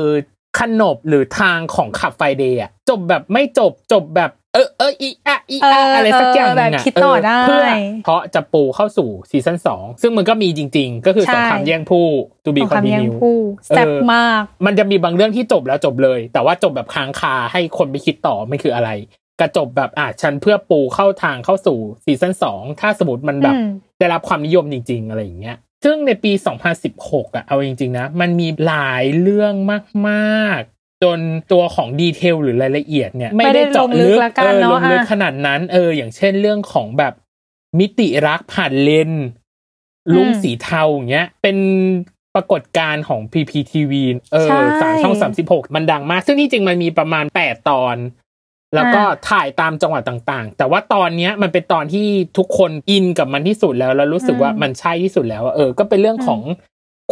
[0.59, 7.65] ขนบหรือทางของขับไฟเดย์อะจบแบบไม่จบจบแบบ เออเอออีอะอีเออะออะไรสักอย่างหแบนึ่บงอะคิดต่อได้เเพื่อ
[8.03, 12.05] เพราะจะปูเข้าสู่ซีซั่นสองซึ่งมันก็มีจริง ๆ ก็คือใช่สงครามแย่งผู้
[12.43, 18.89] ตูบีของคอนคำติแย่งนิวคู่แซ่บเออมาก มันจะมีบางเรื่องที่จบแล้วจบเลย แต่ว่าจบแบบค้างคาให้คนไปคิดต่อไม่คืออะไร
[19.39, 23.67] กระจบแบบอะฉันเพื่อปูเข้าทางเข้าสู่ซีซั่นสองถ้าสมมติมันแบบอืม
[23.99, 26.31] ได้รับความนิยมจริง ๆ อะไรอย่างเงี้ยซึ่งในปี
[26.83, 29.53] 2016 อะ เอาจริง ๆ นะ มันมีหลายเรื่อง
[30.09, 31.19] มากๆ จน
[31.51, 37.13] ตัวของดีเทลหรือรายละเอียดเนี่ยไม่ได้เจาะลึกไม่ได้ลงลึกละกันเออเนลอะงลึกอะขนาดนั้นเอออย่างเช่นเรื่องของแบบ
[37.79, 39.25] มิติรักผ่านเลนส์
[40.15, 41.57] ลุ้งสีเทาอย่างเงี้ย เป็น
[42.35, 43.93] ปรากฏการณ์ของ PPTV
[44.31, 47.97] เออใช่สามช่องสามสิบหกมันดังมาก ซึ่งที่จริงมันมีประมาณแปดตอน
[48.75, 56.41] แล้วก็อ่าถ่ายตามจังหวัดต่างๆ แต่ว่าตอนเนี้ยมันเป็นตอนที่ทุกคนอินกับมันที่สุดแล้ว แล้วรู้สึกว่ามันใช่ที่สุดแล้วอะเออ ก็เป็นเรื่องของ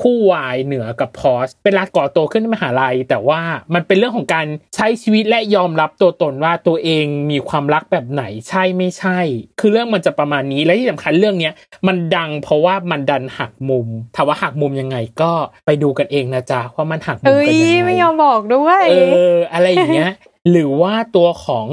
[0.02, 3.42] คู่วายเหนือกับพอสเป็นรักก่อตัวขึ้นในมหาลัย แต่ว่า
[3.74, 4.46] มันเป็นเรื่องของการ
[4.76, 9.20] ใช้ชีวิตและยอมรับตัวตนว่าตัวเองมีความรักแบบไหนใช่ไม่ใช่
[9.60, 11.54] คือเรื่องมันจะประมาณนี้และที่สำคัญเรื่องเนี้ย
[11.88, 15.32] มันดังเพราะว่ามันดันหักมุมถามว่าหักมุมยังไงก็
[15.66, 18.96] ไปดูกันเองนะจ๊ะว่ามันหักมุมเอ้กันยยังไงไม่ยอมบอกด้วยเอ
[19.34, 20.12] ออะไรอย่างเงี้ย
[20.50, 21.68] หรือว่าตัวของ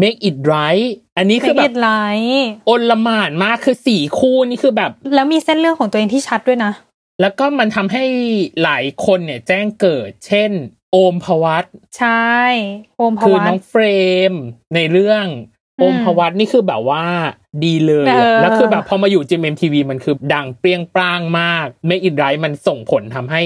[0.00, 1.88] make it right อันนี้คือไม่แบอิบดไล
[2.20, 6.72] ท์โอนละหมานมากคือสี่คู่นี่คือแบบ แล้วมีเส้นเรื่องของตัวเองที่ชัดด้วยนะ
[7.20, 8.04] แล้วก็มันทำให้
[8.62, 10.50] หลายคนเนี่ยแจ้งเกิด เช่น
[10.92, 11.64] โอมพวัต
[11.98, 12.36] ใช่
[12.98, 13.84] โอมพคือวัน้ตองเฟร
[14.30, 14.32] ม
[14.74, 15.26] ในเรื่อง
[15.80, 17.04] อืมโอมพวัตนี่คือแบบว่า
[17.64, 23.42] ดีเลยเออะอแล้วคือแบบพอมาอยู่จีเอ็มทีวีมันคือดังเปรี้ยงปร้างมาก make it right มันส่งผลทำให้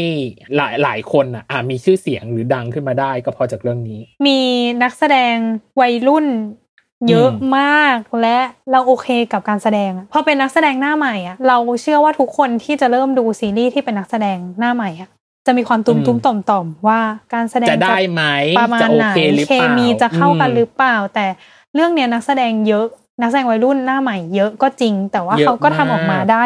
[0.57, 4.39] หลายหลายคนอะอะมีชื่อเสียงหรือดังขึ้นมาได้ก็เพราะจากเรื่องนี้ มี
[4.83, 5.37] นักแสดง
[5.81, 6.27] วัยรุ่น
[7.09, 8.39] เยอะอืมมากและ
[8.71, 15.09] เราโอเคกับการแสดงอะพอเป็นนักแสดงหน้าใหม่อะเราเชื่อว่าทุกคนที่จะเริ่มดูซีรีส์ที่เป็นนักแสดงหน้าใหม่อะ
[15.47, 17.01] จะมีความตุ้มตุ้มต่อมต่อมๆว่า
[17.35, 18.23] การแสดงจะได้ไหม
[18.59, 21.27] ประมาณไหน จะโอเคหรือเปล่า เคมีจะเข้ากันหรือเปล่า แต่
[21.75, 22.87] เรื่องเนี้ยนักแสดงเยอะ
[23.21, 26.45] นักแสดงวัยรุ่นหน้าใหม่เยอะก็จริง แต่ว่าเยอะเขาก็ทำออกมาได้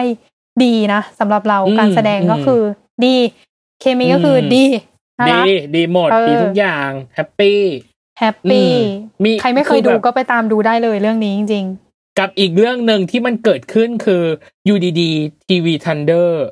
[0.64, 2.62] ดีนะสำหรับเราอืมการแสดงก็อืมคือ
[3.04, 3.16] ดี
[3.80, 4.64] เคมีก็คืออืมดี
[5.18, 5.46] น่ารัก
[5.76, 7.60] ดีหมดเออดีทุกอย่างแฮปปี้
[8.18, 11.66] แฮปปี้อืมมีใครไม่เคยคือดูแบบก็ไปตามดูได้เลยเรื่องนี้จริง
[12.18, 14.22] กับอีกเรื่องหนึ่งที่มันเกิดขึ้นคือ
[14.66, 16.44] อยู่ดีๆทีวีทันเดอร์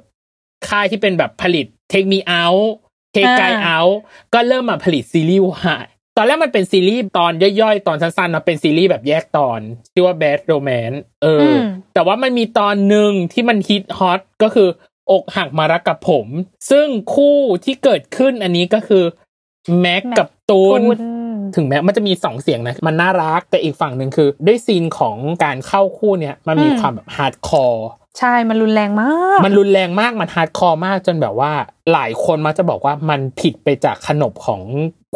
[0.68, 2.68] ค่ายที่เป็นแบบผลิต Take Me Out
[3.14, 3.94] Take อ่า Guy Out
[4.34, 5.86] ก็เริ่มมาผลิตซีรีส์วาย
[6.16, 9.60] ตอนแรกมันเป็นซีรีส์ตอนย่อยๆ ตอนสั้นๆนะเป็นซีรีส์แบบแยกตอน
[9.92, 11.60] ชื่อว่า Bad Romance เอออืม
[11.94, 14.68] แต่ว่ามันมีตอนหนึ่งที่มันฮิตฮอตก็คือ
[15.10, 16.26] อกหักมารักกับผม
[16.70, 19.04] ซึ่งคู่ที่เกิดขึ้นอันนี้ก็คือ
[19.80, 20.98] แม็กแม็กกับตูนตูน
[21.56, 27.86] ถึงแม้มันจะมีสองเสียงนะมันน่ารักแต่อีกฝั่งหนึ่งคือ ด้วย scene ของการเข้าคู่เนี่ยมันมีอืมความแบบ hardcore
[28.18, 31.52] ใช่ มันรุนแรงมาก มันรุนแรงมาก มัน hardcore มากจนแบบว่า
[31.92, 34.62] หลายคนมักจะบอกว่ามันผิดไปจากขนบของ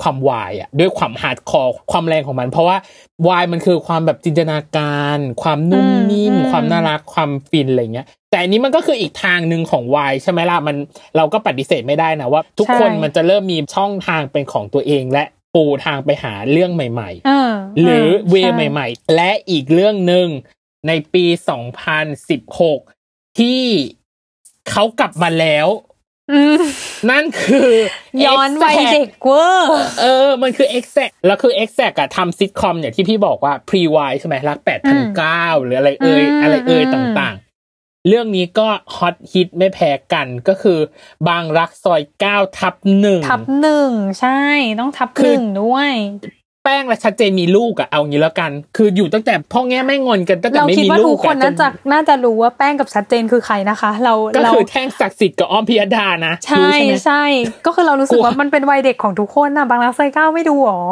[0.01, 2.77] ความวายอะด้วยความ hardcore ความแรงของมัน เพราะว่า
[3.29, 10.77] วายมันคือความแบบจินตนาการ ความนุ่มนิ่มอืมความน่ารักความฟินอะไรเงี้ยแต่อันนี้มันก็คืออีกทางหนึ่งของวายใช่ไหมล่ะมัน
[11.17, 15.25] เราก็ปฏิเสธไม่ได้นะว่า ทุกคนมันจะเริ่มมีช่องทางเป็นของตัวเองและ
[15.55, 20.29] ปูทางไปหาเรื่องใหม่ๆเออหรือเวช่ใหม่ ๆ และอีกเรื่องหนึ่ง
[20.87, 21.25] ในปี
[22.53, 23.63] 2016 ที่
[24.71, 25.69] เขากลับมาแล้ว
[26.33, 26.63] อืม
[27.11, 27.71] นั่นคือ
[28.25, 29.69] ย้อนวัย Exact เด็กเวอร์
[30.01, 37.48] เออ มันคือ exact แล้วคือ exact อะทำซิทคอมเนี่ยที่พี่บอกว่า pre y ใช่ไหมรักแปดพันเก้าหรืออะไรเอ่ยอืมอะไรเอ่ยอืมต่างๆ
[38.09, 40.79] เรื่องนี้ก็ฮอตฮิตไม่แพ้กันก็คือ
[41.29, 43.91] บางรักซอยเก้าทับหนึ่งทับหนึ่ง
[44.21, 44.41] ใช่
[44.81, 45.93] ต้องทับคืหอนึ่งด้วย
[46.65, 57.25] แป้งและชัดเจนมีลูกอะเอางี้แล้วกัน คืออยู่ตั้งแต่พ่อแง่แม่งอนกันตั้งแต่เราไม่คิดมีว่าลูทุกกคนอะน่าจะน่าจะรู้ว่าแป้งกับชัดเจนคือใครนะคะ เราก็เราคือแท่งศักดิ์สิทธิ์กับอ้อมพิยดานะใช่รู้ใช่ไหมใช่
[57.67, 60.83] ก็คือเรารู้สึกกลัวว่ามันเป็นวัยเด็กของทุกคนนะบางรักไซเก้าไม่ดูหรอ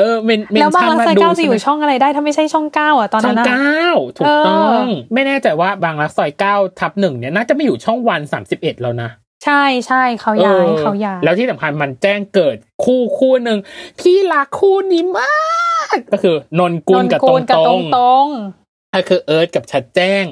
[0.00, 3.84] เออเมนเมนแล้วบางชั่นรักมาไซดูเก้าจะใช่อไหมยู่ช่องอะไรได้ถ้าไม่ใช่ช่องเก้าอะตอนช่อนั้งนอะเก้า
[4.16, 9.10] ถูกต้องเออไม่แน่ใจว่าบางรักซอยเก้าทับหนึ่งเนี่ยน่าจะไม่อยู่ช่องวันสามสิบเอ็ดแล้วนะ
[9.44, 13.58] ใช่ใช่เขาย้ายออเขาย้ายแล้วที่สำคัญมันแจ้งเกิดคู่คู่หนึ่ง
[14.00, 18.59] พี่รักคู่นี้มาก ก็คือนนกุลกับตรงกับตตรรงงตรงก็
[19.08, 20.24] คือเอิร์ธกับชัดแจ้ง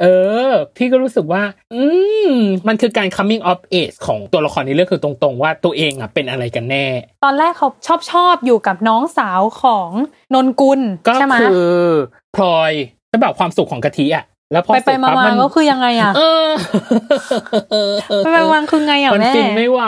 [0.00, 0.04] เอ
[0.48, 1.42] อ พี่ก็รู้สึกว่า
[1.74, 1.82] อื
[2.30, 2.32] ม
[2.68, 6.86] มันคือการ coming of age ของตัวละครในเรื่องคือตรงๆ ว่าตัวเองอะเป็นอะไรกันแน่
[7.24, 9.90] ตอนแรกเขาชอบชอบอยู่กับน้องสาวของ
[10.34, 11.74] นนกุลก็ใช่ไหมคือ
[12.36, 12.72] พลอย
[13.12, 16.46] จะแบบความสุขของกะทิอะ แล้วพอไปเสไปร็จมาปั๊บมามันก็คือยังไงอะเออ
[18.24, 19.82] ไปไปมาคือไงอะมันแม่ฟินไม่ไหว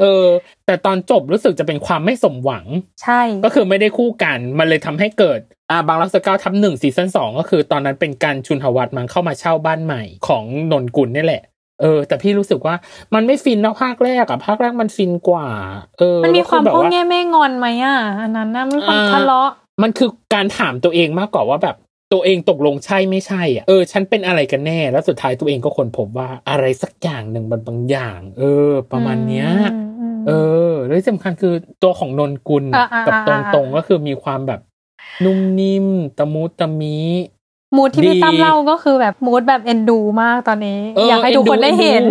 [0.00, 0.26] เออ
[0.66, 2.64] แต่ตอนจบรู้สึกจะเป็นความไม่สมหวัง
[3.02, 5.40] ใช่ ก็คือไม่ได้คู่กัน มันเลยทำให้เกิด
[5.70, 11.42] อ่าบางรักสเก้าทับหนึ่งซีซั่นสองก็คือตอนนั้นเป็นการชุนหวัดมันเข้ามาเช่าบ้านใหม่ของนนกุลนี่แหละ
[11.82, 12.74] เออ แต่พี่รู้สึกว่า
[13.14, 15.48] มันไม่ฟินเท่าภาคแรกอะภาคแรกมันฟินกว่า
[15.98, 19.50] เออ มันมีความแล้พ่อแบบแง่แม่งอนไหมอะอันนั้นน่ะมันมีความอ่าทะเลาะ
[19.82, 21.76] มันคือการถามตัวเองมากกว่าว่าแบบ
[22.12, 34.60] ตัวเองตกลงใช่ไม่ใช่อะเออฉันเป็นอะไรกันแน่ แล้วสุดท้ายตัวเองก็ค้นพบว่าอะไรสักอย่างหนึ่งมันบางอย่าง เออ ประมาณเนี้ยอืมอืมเออแล้วที่สำคัญคือตัวของนนกุลอ่าอ่ากับตอ่ารงอ่าๆก็คือมีความแบบ
[35.24, 35.86] นุ่มนิ่ม
[36.18, 36.88] ตะมุตะมิ
[37.76, 42.02] มูดที่ดีพี่ตั้มเล่าก็คือแบบมูดแบบเอ็นดูมากตอนนี้เอออยากให้ทุกคนได้เห็น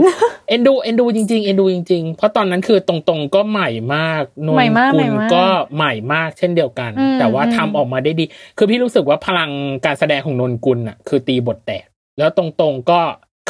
[0.49, 5.45] เอ็นดูเอ็นดูจริงๆเอ็นดูจริงๆ เพราะตอนนั้นคือตรงๆก็ใหม่มากนนใหม่มากกุใหม่ลมากก็
[5.75, 8.25] ใหม่มากเช่นเดียวกันอืมแต่ว่าอืมทำออกมาได้ดี
[8.57, 9.51] คือพี่รู้สึกว่าพลัง
[9.85, 11.85] การแสดงของนนกุลอะ คือตีบทแตก
[12.19, 12.99] แล้วตรงๆก็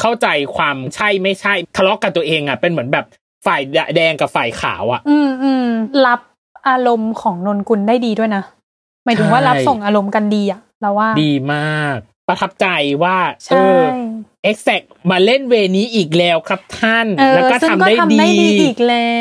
[0.00, 3.04] เข้าใจความใช่ไม่ใช่ทะเลาะกับตัวเองอะเป็นเหมือนแบบ
[3.46, 3.62] ฝ่าย
[3.96, 5.66] แดงกับฝ่ายขาวอะ อืมอืม
[6.06, 6.20] รับ
[6.68, 8.44] อารมณ์ของนนกุลได้ดีด้วยนะ
[9.04, 12.66] หมายถึงว่าใช่รับส่งอารมณ์กันดีอะ เราว่า ดีมาก ประทับใจ
[13.02, 19.12] ว่าเอใช่ Exact มาเล่นเวทีนี้อีกแล้วครับท่านเออแล้วก็ซึ่งก็ทำได้ดี ทำได้ดีอีกแล้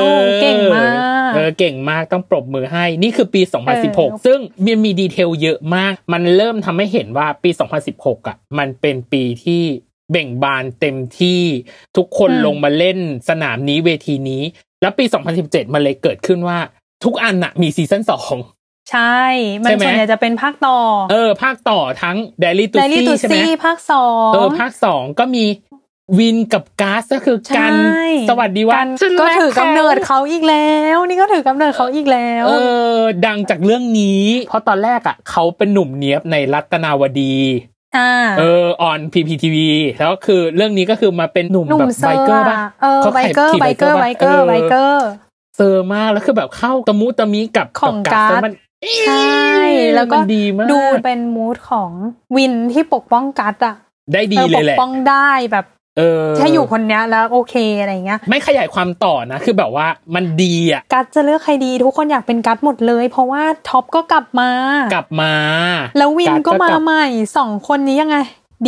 [0.00, 0.02] ว
[0.42, 0.94] เก่งมาก
[1.34, 3.82] เออเก่งมากต้องปรบมือให้ นี่คือปีเออ
[4.16, 7.50] 2016 ซึ่งมันมี detail เยอะมาก มันเริ่มทำให้เห็นว่าปี
[7.88, 9.62] 2016อะมันเป็นปีที่
[10.10, 11.42] เบ่งบานเต็มที่
[11.96, 12.98] ทุกคนลงมาเล่น
[13.28, 14.42] สนามนี้เวทีนี้
[14.82, 15.04] แล้วปี
[15.38, 16.58] 2017 มันเลยเกิดขึ้นว่า
[17.04, 18.36] ทุกอันน่ะมีซีซั่นสอง
[18.90, 19.20] ใช่
[19.62, 20.78] มันใช่ไหมส่วนใหญ่จะเป็นภาคต่อ
[21.10, 25.44] เออ ภาคต่อทั้ง Daily to ไดลี่ See ตูใช่ไหมซี่ภาคสองเออภาคสองก็มี
[26.18, 27.72] วินกับก๊าซก็คือใช่กัน
[28.30, 28.88] สวัสดีว่ากัน
[29.20, 32.52] ก็ถือกำเนิดเขาอีกแล้ว นี่ก็ถือกำเนิดเขาอีกแล้ว เอ
[32.96, 37.34] อ ดังจากเรื่องนี้ เพราะตอนแรกอะเขาเป็นหนุ่มเนี้ยบในรัตนาวดี
[37.96, 39.68] อ่าเออออนพีพีทีวี
[40.00, 45.06] แล้วคือเรื่องนี้ก็คือมาเป็นหนุ่มหนุ่แบมบเซไบอร์เกอร์ป่ะอะเออเขาไบขายเกอร์ขี่ไบเกอร์ไบไบเกเกออร์ร์ปะไบเกอร์
[45.56, 48.52] เซอร์มากแล้วคือแบบเข้าตะมุตะมิกับของบก๊าซแล้วมัน
[49.06, 49.40] ใช่
[49.94, 51.90] แล้วก็มันดีมากดูเป็นมูดของ
[52.36, 53.74] วินที่ปกป้องกัดอะ
[54.12, 55.66] ได้ดีออเลยแหละปกป้องได้แบบ
[55.98, 64.50] เออถ้าอยู่คนเนี้ยแล้วโอเคอะไรเงี้ย ไม่ขยายความต่อนะ คือแบบว่ามันดีอะกัดจะเลือกใครดี ทุกคนอยากเป็นกัดหมดเลย เพราะว่าท็อปก็กลับมา
[64.94, 65.32] กลับมา
[65.98, 67.06] แล้ววินก็มาลับใหม่
[67.36, 68.18] สองคนนี้ยังไง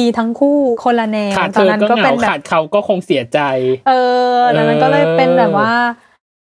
[0.01, 3.41] ดีทั้งคู่คนละแนวขาดตเธอนอนั้นก็ก็เหเป็นงาแบบขาดเขาก็คงเสียใจ
[3.89, 3.93] เอ
[4.35, 5.73] อตอนนั้นก็เลยเป็นแบบเออว่า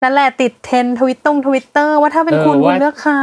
[0.04, 3.16] นั่นแหละติดเทรนด์ทวิตตงทวิตเตอร์ว่าถ้าเป็นเออคุณคุณว่าเลือกใคร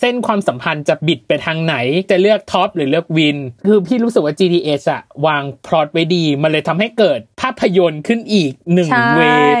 [0.00, 1.74] เส้นความสัมพันธ์จะบิดไปทางไหน
[2.10, 9.54] จะเลือกท็อปหรือเลือกวิน คือพี่รู้สึกว่า GTH อะวางพล็อตไว้ดี มันเลยทำให้เกิดภาพยนตร์ขึ้นอีกหนึ่งใช่ way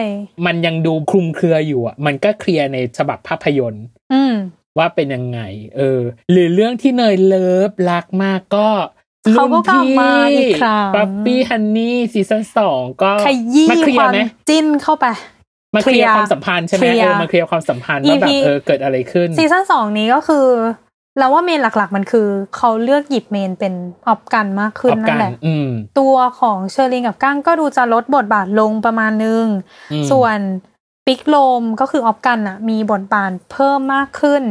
[0.46, 4.34] มันยังดูคลุมเครืออยู่อะมันก็เคลียร์ในฉบับภาพยนตร์ อืม
[4.78, 5.40] ว่าเป็นยังไง
[5.76, 6.00] เออ
[6.30, 8.70] หรือเรื่องที่เนย love รักมากก็
[9.32, 15.06] เขาก็กลับมาอีกครั้ง Puppy Honey season สองก็ขยี้มาเคลีคยร์วามไหมจิ้นเข้าไป
[15.76, 20.46] มาเคลียร์เคลียร์ความสัมพันธ์ใช่ไหมเคลียร์เออมาเคลียร์ความสัมพันธ์ว่าแบบ EP เออเกิดอะไรขึ้นซีซั่นสองนี้ก็คือ
[21.18, 23.74] เราว่า main หลักๆมันคือ เขาเลือกหยิบ main เป็น
[24.08, 25.68] ออฟกันมากขึ้นออฟนั่กันนแหละอืม
[25.98, 29.46] ตัวของเชอร์ลินกับก้างก็ดูจะลดบทบาทลงประมาณนึง
[29.92, 30.38] อืมส่วน
[31.06, 34.42] ปิกโรมก็คือออฟกันอะมีบทบาทเพิ่มมากขึ้น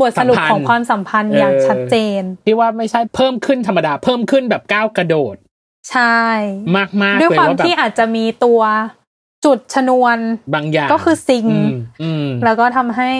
[0.00, 5.36] บทสรุปของความสัมพันธ์อย่างชัดเจนพี่ว่าไม่ใช่เพิ่มขึ้นธรรมดาเพิ่มขึ้นแบบก้าวกระโดด
[5.90, 6.22] ใช่
[6.76, 8.60] มากๆด้วยเลยความว่าแบบที่อาจจะมีตัว
[9.46, 10.18] จุดชนวน
[10.54, 11.70] บางอย่างก็คือซิงอืม
[12.02, 13.10] อืมแล้วก็ทำให้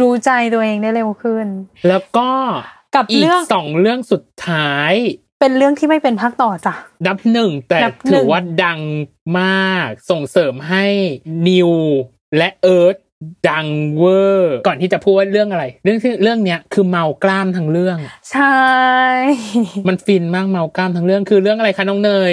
[0.00, 1.46] รู้ใจตัวเองได้เร็วขึ้น
[1.88, 2.30] แล้วก็
[2.94, 4.92] กับอีกเรื่องสองเรื่องสุดท้าย
[5.40, 6.74] เป็นเรื่องที่ไม่เป็นภาคต่อจ้ะ
[7.06, 8.80] นับหนึ่งแต่นับหนึ่ถืองว่าดัง
[9.40, 10.84] มากส่งเสริมให้
[11.48, 11.70] นิว
[12.36, 12.96] และเอิร์ธ
[13.50, 13.66] ดัง
[13.96, 17.98] เวอร์ก่อนที่จะพูดว่าเรื่องอะไร เรื่องที่เรื่องเนี้ยคือเมากล้ามทั้งเรื่อง
[18.32, 18.56] ใช่
[19.88, 22.30] มันฟินมากเมากล้ามทั้งเรื่องคือเรื่องอะไรคะน้องเนย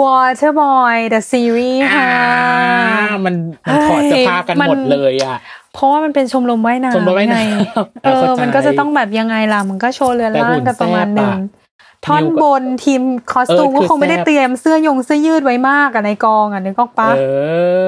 [0.00, 2.10] Waterboy the series ค่ะ
[3.00, 3.34] อ่ามัน
[3.68, 5.36] มันถอดเสื้อผ้ากันมันหมดเลยอะ
[5.74, 7.40] เพราะว่ามันเป็นชมรมว่ายน้ำชมรมว่ายน้ำไง
[8.04, 11.32] เอเอออเข้าใจมันก็จะต้องแบบยังไงล่ะ มันก็โชว์เรือนแต่ร่าหุ่งนกันประมาณหนึ่ง
[12.02, 13.02] แซ่บอะท่อนนิวก็บนทีม
[13.32, 17.20] คอสตูมเออก็คือคงไม่ได้แซ่บเตรียมเสื้อยงเสื้อยืดไว้มากอะในกองอะนึกออกปะเอ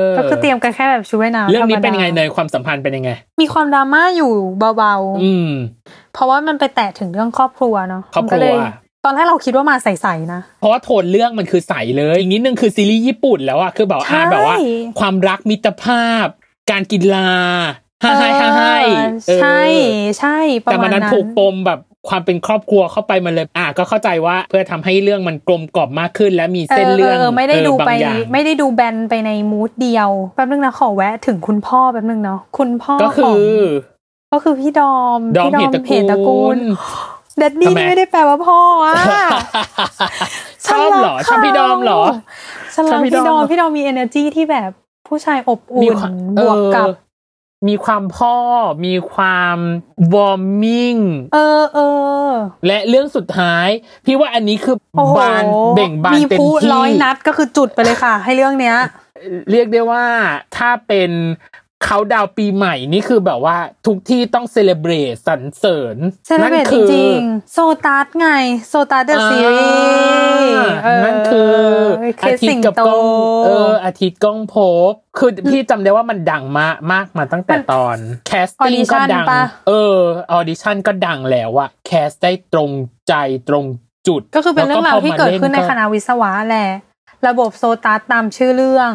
[0.08, 8.56] อก็คือเตรียมกันแค่แบบชุดว่ายน้ำเรื่องนี้ธมดาเป็นยังไงเนยความสัมพันธ์เป็นยังไง มีความดราม่าอยู่เบาอืมๆเพราะว่ามันไปแตะถึงเรื่องครอบครัวเนาะครอบครัวมันก็เลย
[9.04, 14.56] ตอนแรกเราคิดว่ามาใสๆนะ เพราะว่าโทนเรื่องมันคือใสเลย อีกนิดนึงคือซีรีส์ญี่ปุ่นแล้วอะคือแบบว่าใช่อ่าแบบว่า
[15.00, 16.26] ความรักมิตรภาพ
[16.70, 17.30] การกีฬา
[18.04, 18.62] ฮ่าไฮฮ่าไฮ
[19.26, 19.62] เออใช่
[20.18, 33.64] ใช่ประแต่มามัณนนั้นนั้นผูกปมแบบความเป็นครอบครัวเข้าไปมันเลยอะก็เข้าใจว่าเพื่อทำให้เรื่องมันกลมกล่อมมากขึ้น และมีเส้นเรื่องไม่ได้ดูบาไปงอย่างไม่ได้ดูแบนไปในมูดเดียวแป๊บนึงนะขอแวะถึงคุณพ่อแป๊บนึงเนาะคุณพ่อก็ขคืองอ
[34.32, 36.58] ก็คือพี่ดอมดอมพี่เหตุตระตระกูล
[37.38, 38.94] เด็ดดี้ทำไมนี่ไม่ได้แปลว่าพ่ออะ
[40.66, 42.02] ชอบเหรอชอบพี่ดอมเหรอ
[42.74, 44.70] ฉันรักชอบพี่พี่ดดออมมพี่ดอมมี energy ที่แบบ
[45.08, 47.02] ผู้ชายอบมีอุ่นความบวกกับเออ
[47.68, 48.36] มีความพ่อ
[48.86, 49.58] มีความ
[50.14, 50.96] วอร์มมิ่ง
[51.34, 51.80] เออเอ
[52.26, 52.28] อ
[52.66, 53.68] และเรื่องสุดท้าย
[54.04, 55.44] พี่ว่าอันนี้คือโอ้โหบาน
[55.76, 58.76] เบ่งบานมีเต็มผู้ที่ร้อยนัดก็คือจุดไปเลยค่ะ ให้เรื่องเนี้ย
[59.50, 60.04] เรียกได้ว่า
[60.56, 61.10] ถ้าเป็น
[61.84, 63.56] เขาดาวน์ปีใหม่นี่คือแบบว่า
[63.86, 68.30] ทุกที่ต้องเซเลบรตสรรเสริญเซเลบรตจริงๆโซตัสไง
[68.68, 71.54] โซตัสเดอะซีรีส์อ่านั่นคือ
[72.18, 73.02] เคอาสทิตสิงย์กับโตก้อง
[73.44, 74.56] เอออาทิตย์ก้องภพ
[74.90, 79.98] บ คือพี่จำได้ว่ามันดังมากมากมาตั้งแต่ตอน แคสติ้งก็ Audition ดังปะเออ
[80.32, 82.70] ออดิชั่นก็ดังแล้วอะแคสได้ตรง
[83.08, 83.14] ใจ
[83.48, 83.64] ตรง
[84.06, 86.68] จุด ก็คือเป็นเรื่องราวที่เกิดขึ้นในคณะวิศวะแหละ
[87.26, 88.92] ระบบโซตัสตามชื่อเรื่อง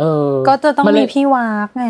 [0.00, 1.86] เออ ก็จะต้องนเลยมีพี่วากไง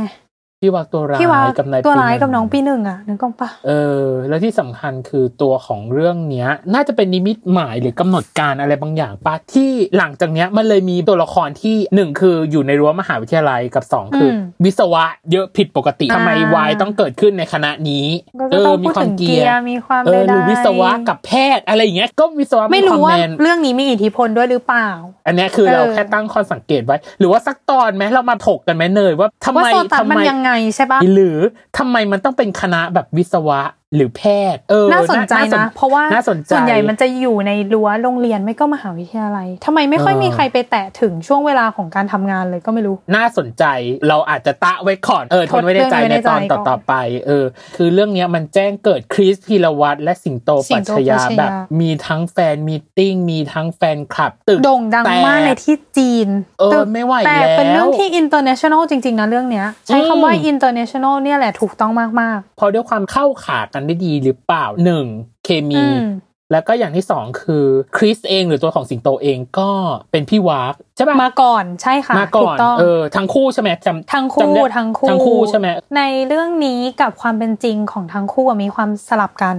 [0.62, 3.70] พี่วักตัวร้ายพี่วากกับนายตัวร้ายปีหกับน้องปีหนึ่งอะนึกออกปะเอ
[4.02, 14.34] อ แล้วที่สำคัญคือตัวของเรื่องเนี้ย น่าจะเป็นนิมิตหมายหรือกำหนดการอะไรบางอย่างปะที่หลังจากเนี้ยมันเลยมีตัวละครที่หนึ่งคืออยู่ในรั้วมหาวิทยาลัยกับสองคืออ
[14.64, 18.06] วิศวะเยอะผิดปกติทำไมวายต้องเกิดขึ้นในคณะนี้
[18.40, 24.88] ก็เอจะต้อองมีพูดควาถึมงเกีเกียยร์ร์มีความเออหรือใดๆวิศวะกับแพทย์อะไรอย่างเงี้ยก็วิศวะไม่รู้ควว่าแมนเรื่องนี้มีอิทธิพลด้วยหรือเปล่า
[25.26, 31.36] อันเนี้ยคือเออเราแค่ตั้งข้อสังเกตไว้ หรือว่าสักตอนไหมเรามาถกกันไหมเนยว่าทำว่าไมโซตัสทำมันไมยังไงใช่ปะหรือ
[31.78, 33.60] ทำไมมันต้องเป็นคณะแบบวิศวะ
[33.96, 34.22] หรือแพ
[34.54, 43.64] ทย์ เออ น่าสนใจสนะ เพราะว่าน่าสนใจส่วนใหญ่มันจะอยู่ในรั้วโรงเรียนไม่ก็มหาวิทยาลัยทำไมไม่ค่อยเออมีใครไปแตะถึงช่วงเวลาของการทำงานเลยก็ไม่รู้ น่าสนใจ
[44.08, 46.94] เราอาจจะตะไว้ก่อนเออทนไว้ในใจทดเรื่องไว้ในในใจตอนก่อนต่อๆไป
[47.26, 47.44] เออ
[47.76, 56.28] คือเรื่องเนี้ยมันแจ้งเกิดคริสพีรวัตรและสิงโตสิปังชโตญาปัชญาแบบ มีทั้งแฟนมีตติ้งมีทั้งแฟนคลับตึกโด่งดังแตมากในที่จีน
[56.58, 65.06] เออตึกไม่ไหวแต่แล้วเป็นเรื่องที่ international จริงๆนะเรื่องเนี้ยใช้อืมคำว่า international เนี่ยแหละถูกต้องมากพอด้วยความเข้าขากันได้ดีหรือเปล่าหนึ่ง
[65.44, 66.06] เคๆมีอืม
[66.52, 67.64] แล้วก็อย่างที่สองคือ
[67.96, 69.70] คริสเองหรือตัวของสิงโตเองก็
[70.12, 75.66] เป็นพี่วากใช่ปะมาก่อนใช่ค่ะมาก่ถูอนกต้องเออทั้งคู่ใช่ไหมจำทั้งจำคู่ได้ทั้งคู่ทั้งคู่ใช่ไหม
[75.96, 79.56] ในเรื่องนี้กับความเป็นจริงของทั้งคู่อะมีความสลับกัน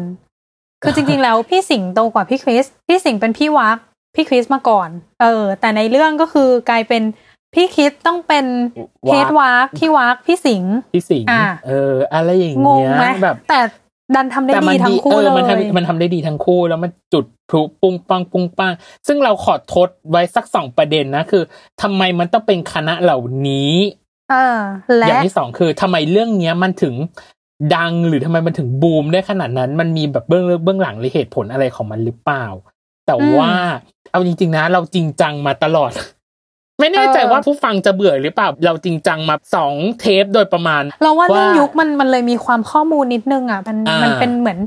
[0.83, 3.77] คือจริงๆแล้วพี่สิงห์โตกว่าพี่คริสพี่สิงห์เป็นพี่วัก
[4.15, 4.89] พี่คริสมาก่อน
[5.21, 7.03] เออ แต่ในเรื่องก็คือกลายเป็น
[7.53, 8.45] พี่คริสต้องเป็น
[9.09, 13.59] วากเฮดวากพี่วากพี่สิงห์พี่สิงห์อ่าเออ อะไรอย่างงงเงี้ยไหมแบบแต่
[14.15, 18.73] ดันทำได้แต่ดีมันทั้งคู่เออเลยมันทำมันทำได้ดีทั้งคู่แล้วมันจุดพลุปุ้งปังปุ้งปัง
[19.07, 21.43] ซึ่งเราขอทดไว้สักสองประเด็นนะคือ
[21.81, 23.73] ทำไมมันต้องเป็นคณะเหล่านี้
[24.31, 26.95] เอออและย่างที่สองคือทำไมเรื่องเนี้ยมันถึง
[27.75, 32.45] ดังหรือทำไมมันถึงบูมได้ขนาดนั้น มันมีแบบเบื้องลึกเบื้องหลังหรือเหตุผลอะไรของมันหรือเปล่า
[33.07, 33.51] แต่ว่า
[34.11, 35.91] เอาจริง ๆ นะ เราจริงจังมาตลอด
[36.79, 44.59] ไม่แน่ใจว่าผู้ฟังจะเบื่อหรือเปล่า เราจริงจังมาสองเทปโดยประมาณ เราว่าเรื่องว่ายุคมันมันเลยมีความข้อมูลนิดนึงอะมันอ่ามัมันเป็นเหมือน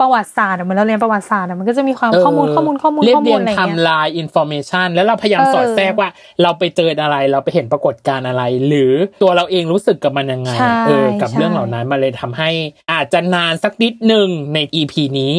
[0.00, 6.10] ประวัติศาสตร์อะเหมือนเราเรียนประวัติศาสตร์อะมันก็จะมีความเข้อมูลข้อมูลข้อมูลเรียข้บอมูเรีลยงอะไรไทเงี้ม์ยไลน์ information แล้วเราพยายามเออสอดแทรกว่า
[6.42, 12.50] เราไปเจออะไรเราไปเห็นปรากฏการณ์อะไร หรือตัวเราเองรู้สึกกับมันยังไงใช่เออกับใช่เรื่องเหล่านั้นมาเลยทำให้
[12.92, 15.32] อาจจะนานสักนิดหนึ่งใน EP นี้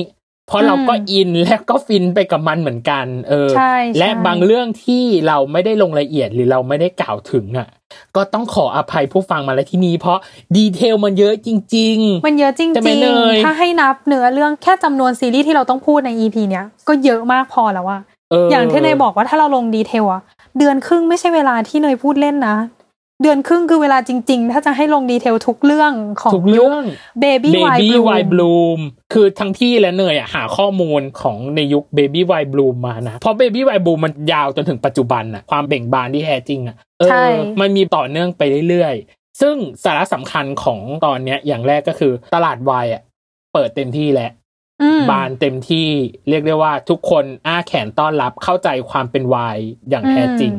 [0.51, 7.67] เพราะเราก็อืมอินและก็ฟินไปกับมันเหมือนกัน เออใช่และใช่บางเรื่องที่เราไม่ได้ลงรายละเอียดหรือเราไม่ได้กล่าวถึงอะ
[8.15, 10.17] ก็ต้องขออภัยผู้ฟังมาแล้วที่นี้เพราะ
[10.57, 17.99] detail มันเยอะจริง ๆ มันเยอะจริงใช่ไหมเนยๆถ้าให้นับเนื้อเรื่องแค่จำนวนซีรีส์ที่เราต้องพูดใน EP เนี้ยก็เยอะมากพอแล้วว่า
[18.31, 20.21] เออออย่างที่เนยบอกว่าถ้าเราลง detail อะ
[20.57, 22.55] เดือนครึ่งไม่ใช่เวลาที่เนยพูดเล่นนะ
[23.21, 26.83] เดือนครึ่งคือเวลาจริง ๆ ถ้าจะให้ลง detail ทุกเรื่องของทุกเรื่อง
[27.23, 28.79] Baby Baby Y Y Bloom Bloom
[29.13, 43.01] คือทั้งพี่และเนยอะหาข้อมูลของในยุค Baby Why Bloom มานะ เพราะ Baby Y Bloom มันยาวจนถึงปัจจุบันอะความเบ่งบานที่แท้จริงอะเอใช่อมันมีต่อเนื่องไปเรื่อยๆ ซึ่งสาระสำคัญของตอนเนี้ยอย่างแรกก็คือตลาดวายอะ
[43.53, 44.31] เปิดเต็มที่แล้ว
[44.81, 45.87] อืมบานเต็มที่
[46.29, 49.57] เรียกได้ว่าทุกคนอ้าแขนต้อนรับเข้าใจความเป็นวาย
[49.89, 50.53] อย่างแท้จริง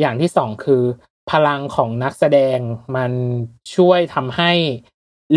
[0.00, 0.82] อย่างที่สองคือ
[1.30, 2.58] พลังของนักแสดง
[2.96, 3.12] มัน
[3.74, 4.52] ช่วยทำให้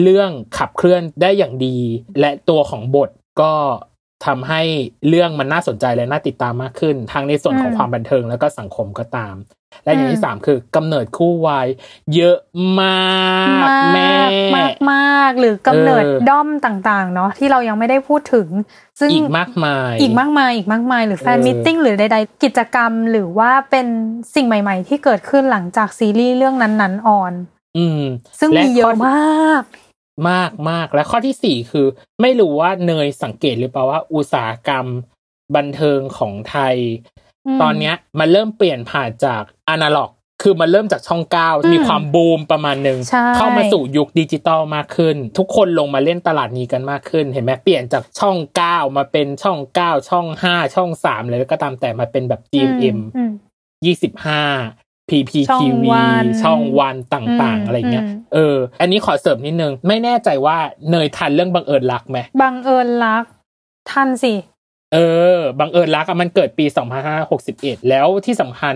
[0.02, 1.78] เรื่องขับเคลื่อนได้อย่างดี
[2.20, 3.10] และตัวของบท
[3.42, 3.54] ก็
[4.26, 4.62] ทำให้
[5.08, 9.36] เรื่องมันน่าสนใจและน่าติดตามมากขึ้น ทั้งในส่วนของอืมความบันเทิงแล้วก็สังคมก็ตาม
[9.84, 11.68] และอย่างอืที่มสามคือกำเนิดคู่วาย
[12.16, 12.38] เยอะ
[12.82, 14.12] มากมากแม่
[14.58, 18.48] มากมากหรือกำเนิดเออด้อมต่างๆ เนาะที่เรายังไม่ได้พูดถึง
[19.00, 23.88] ซึ่งอีกมากมาย อีกมากมายอีกมากมาย หรือแฟนเออมิทติ้งหรือใด ๆ กิจกรรมหรือว่าเป็น
[24.36, 27.34] สิ่งใหม่ ๆ ที่เกิดขึ้นหลังจากซีรีส์เรื่องนั้นๆออน
[27.78, 28.02] อืม
[28.40, 29.64] ซึ่งและมีเยข้อะมาก
[30.30, 31.88] มากมากและข้อที่สี่คือ
[32.22, 34.86] ไม่รู้ว่าเนยสังเกตหรือเปล่าว่าอุตสาหกรรม
[35.56, 37.23] บันเทิงของไทยอืม
[37.62, 53.32] ตอนเนี้ยมันเริ่มเปลี่ยนผ่านจากอนาล็อก คือมันเริ่มจากช่องเก้าอืมมีความบูมประมาณหนึ่งใช่เข้ามาสู่ยุคดิจิตอลมากขึ้น ทุกคนลงมาเล่นตลาดนี้กันมากขึ้น เห็นไหมเปลี่ยนจากช่องเก้ามาเป็นช่องเก้าช่องห้าช่องสามเลยแล้วก็ตามแต่มาเป็นแบบ GMM อืม
[53.86, 54.44] ยี่สิบห้า
[55.50, 60.58] ช่อง PPTV วันช่องวันต่างอืมๆอะไรเงี้ยอืมเออ อันนี้ขอเสริมนิดนึง ไม่แน่ใจว่า
[60.92, 63.24] เนยทันเรื่องบังเอิญรักไหมบังเอิญรัก
[63.92, 64.34] ทันสิ
[64.94, 64.98] เอ
[65.34, 66.66] อ บังเอิญรักอะมันเกิดปี
[67.28, 68.76] 2561 แล้วที่สำคัญ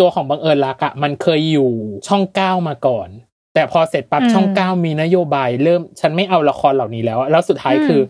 [0.00, 1.70] ตัวของบังเอิญรักอะมันเคยอยู่
[2.08, 3.08] ช่องเก้ามาก่อน
[3.54, 8.00] แต่พอเสร็จปั๊บอืมช่องเก้ามีนโยบาย เริ่มฉันไม่เอาละครเหล่านี้แล้วอะแล้วสุดท้ายอืมคือ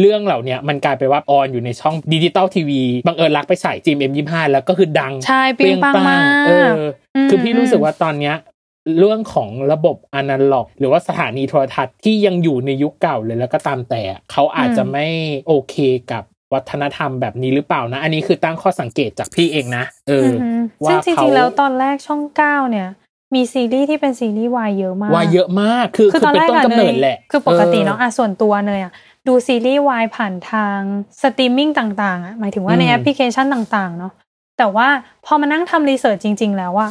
[0.00, 6.68] เรื่องเหล่าเนี้ยมันกลายไปนว่า on อยู่ในช่องดิจิตอลทีวีบังเอิญรักไปฉายจีเอ็มเอ็มยี่ห้าแล้วก็คือดังใช่เปรี้ยงปังมากเออ
[7.16, 8.36] อมคือพี่รู้สึกว่าตอนเนี้ย
[8.98, 15.06] เรื่องของระบบอนาล็อก หรือว่าสถานีโทรทัศน์ที่ยังอยู่ในยุคเก่าเลยแล้วก็ตามแต่เขาอาจจะไม่
[15.46, 15.74] โอเค
[16.12, 16.24] กับ
[16.54, 22.88] วัฒนธรรมแบบนี้หรือเปล่านะ อันนี้คือตั้งข้อสังเกตจากพี่เองนะเอออืมว่าซึ่งจเขาริงๆแล้วตอนแรกช่องเก้าเนี่ย
[23.34, 28.92] มีซีรีส์ที่เป็นซีรีส์วายเยอะมากว่าเยอะมากคือคือคือตอนเป็นแรกต้นอะกำเนเนิดยแหละคือปกติเนาะอะส่วนตัวเนยอะ
[29.28, 30.78] ดูซีรีส์วายผ่านทาง
[31.22, 34.12] สตรีมมิ่งต่างๆอะหมายถึงว่าในแอปพลิเคชันต่างๆเนาะ
[34.58, 34.88] แต่ว่า
[35.26, 36.90] พอมานั่งทำรีเสิร์ชจริง ๆ แล้วอะ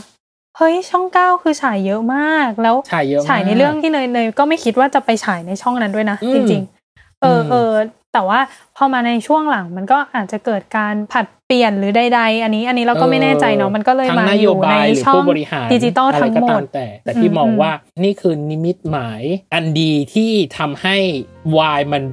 [0.58, 7.72] เฮ้ยช่องเก้าคือฉายเยอะมากแล้วฉายเยอะมากฉายในเรื่องที่เนยเนยก็ไม่คิดว่าจะไปฉายในช่องนั้นด้วยนะอืมจริง ๆ เอออมเออ
[8.14, 8.40] แต่ว่า
[8.78, 17.72] พอมาในช่วงหลังมันก็อาจจะเกิดการผัดเปลี่ยนหรือใดๆ อันนี้ อันนี้เราก็ไม่แน่ใจเนาะมันก็เลยทั้งมานอโยยู่บาในยหรือช่องผู้บริหารดิจิตอลอะไรทั้งก็หมตาดมแต่ แต่พี่อืมมองอืมว่า
[18.04, 19.22] นี่คือนิมิตหมาย
[19.54, 20.98] อันดีที่ทำให้
[21.58, 22.04] วายมัน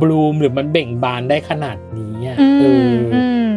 [0.00, 3.52] บลูมหรือมันเบ่งบานได้ขนาดนี้อะอืเอมอออืม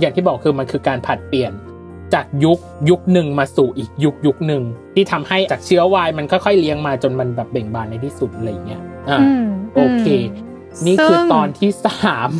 [0.00, 1.52] อย่างที่บอกคือมันคือการผัดเปลี่ยน
[2.14, 2.58] จากยุค
[2.90, 4.62] ยุคหนึ่งมาสู่อีกยุคยุคหนึ่ง
[4.94, 9.44] ที่ทำให้จากเชื้อวายมันค่อยๆเลี้ยงมาจนมันแบบเบ่งบานในที่สุดอะไรอย่างเงี้ยอะอืม
[9.74, 10.06] โอเค
[10.46, 10.49] ม
[10.86, 12.30] นี่คือซึ่งตอนที่สาม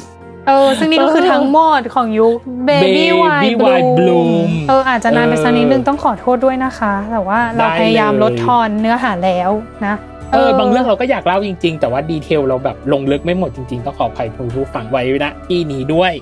[0.49, 2.37] เออ ซึ่งนี่ก็คือทั้งหมดของยุค
[2.68, 3.07] Baby Baby
[3.43, 9.51] Y Y Bloom Bloom เอออาจจะนานไปสักนิดนึงเออต้องขอโทษด้วยนะคะ แต่ว่าเราได้พยายามเลยลดทอนเนื้อหาแล้ว
[9.87, 9.95] นะ
[10.33, 16.12] เออบางเรื่องเราก็อยากเล่าจริง ๆ แต่ว่าดีเทลเราแบบลงลึกไม่หมดจริง ๆ ต้องขออภัยผู้ผู้ฟังไว้นะที่นี้ด้วย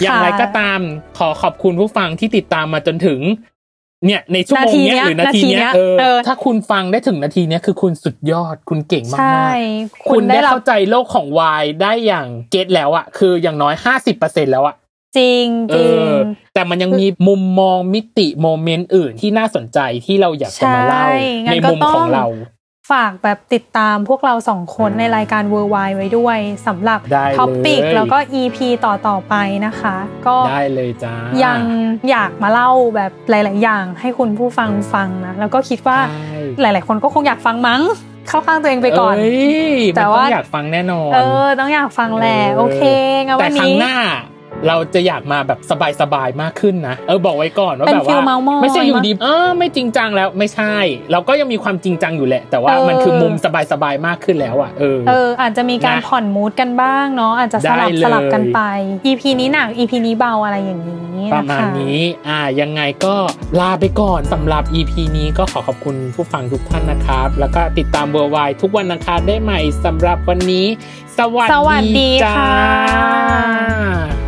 [0.00, 0.80] อย่างไรก็ตาม
[1.18, 3.20] ขอขอบคุณผู้ฟังที่ติดตามมาจนถึง
[4.06, 14.76] เนี่ยในชั่วโมงเนี้ยหรือนาทีเนี้ยเออถ้าคุณฟังได้ถึงนาทีเนี้ยคือคุณสุดยอดคุณเก่งมากใช่ๆคุณได้เข้าใจโลกของวายได้อย่าง get แล้วอะคืออย่างน้อยห้าสิบเปอร์เซ็นแล้วอะ
[15.18, 16.12] จริงเอจริงอ
[16.54, 21.14] แต่มันยังมีมุมมองมิติ moment อื่นที่น่าสนใจที่เราอยากจะมาเล่าใช่
[21.46, 22.26] งั้ในนก็มุมต้องของเรา
[22.92, 29.34] ฝากแบบติดตามพวกเราสองคนในรายการเวอร์วายไว้ด้วยสำหรับได้เลย topic แล้วก็ EP ต่อต่อๆไป
[29.66, 31.14] นะคะ ก็ได้เลยจ้า
[31.44, 31.60] ยัง
[32.10, 37.82] อยากมาเล่าแบบหลาย ๆ อย่างให้คุณผู้ฟังฟังนะแล้วก็คิดว่าใช่หลาย ๆ คนก็คงอยากฟังมั้ง
[38.28, 39.32] เข้าข้างตัวเองไปก่อนเอ้
[39.72, 42.82] ยแต่มันว่าต้องอยากฟังแน่นอน เออ ต้องอยากฟังแหละ โอเค
[43.26, 43.96] งั้นแต่วันครั้งนี้หน้า
[44.68, 45.58] เราจะอยากมาแบบ
[46.00, 50.74] สบายๆมากขึ้นนะเออบอกไว้ก่อนว่าเป็นแบบ feel ว่าเม้ามอยไม่ใช่อยู่มั้ยดีเออไม่จริงจังแล้วไม่ใช่
[51.12, 53.34] เราก็ยังมีความจริงจังอยู่แหละ แต่ว่าเออมันคือมุม
[53.72, 58.60] สบายๆมากขึ้นแล้วอะเออเอออาจจะมีการนะผ่อนมูดกันบ้างเนาะอาจจะสลับได้เลยสลับกันไป
[59.06, 61.98] EP นี้หนัก EP นี้เบาอะไรอย่างนี้ปนะคะระมาณนี้
[62.28, 63.14] อ่ายังไงก็
[63.60, 70.66] ลาไปก่อนสำหรับ EP นี้ก็ขอขอบคุณผู้ฟังทุกท่านนะครับ แล้วก็ติดตามเบอร์ไวทุกวันอังคารได้ใหม่สำหรับวันนี้
[71.18, 74.21] สวัสสวัสดีจ้าค่ะ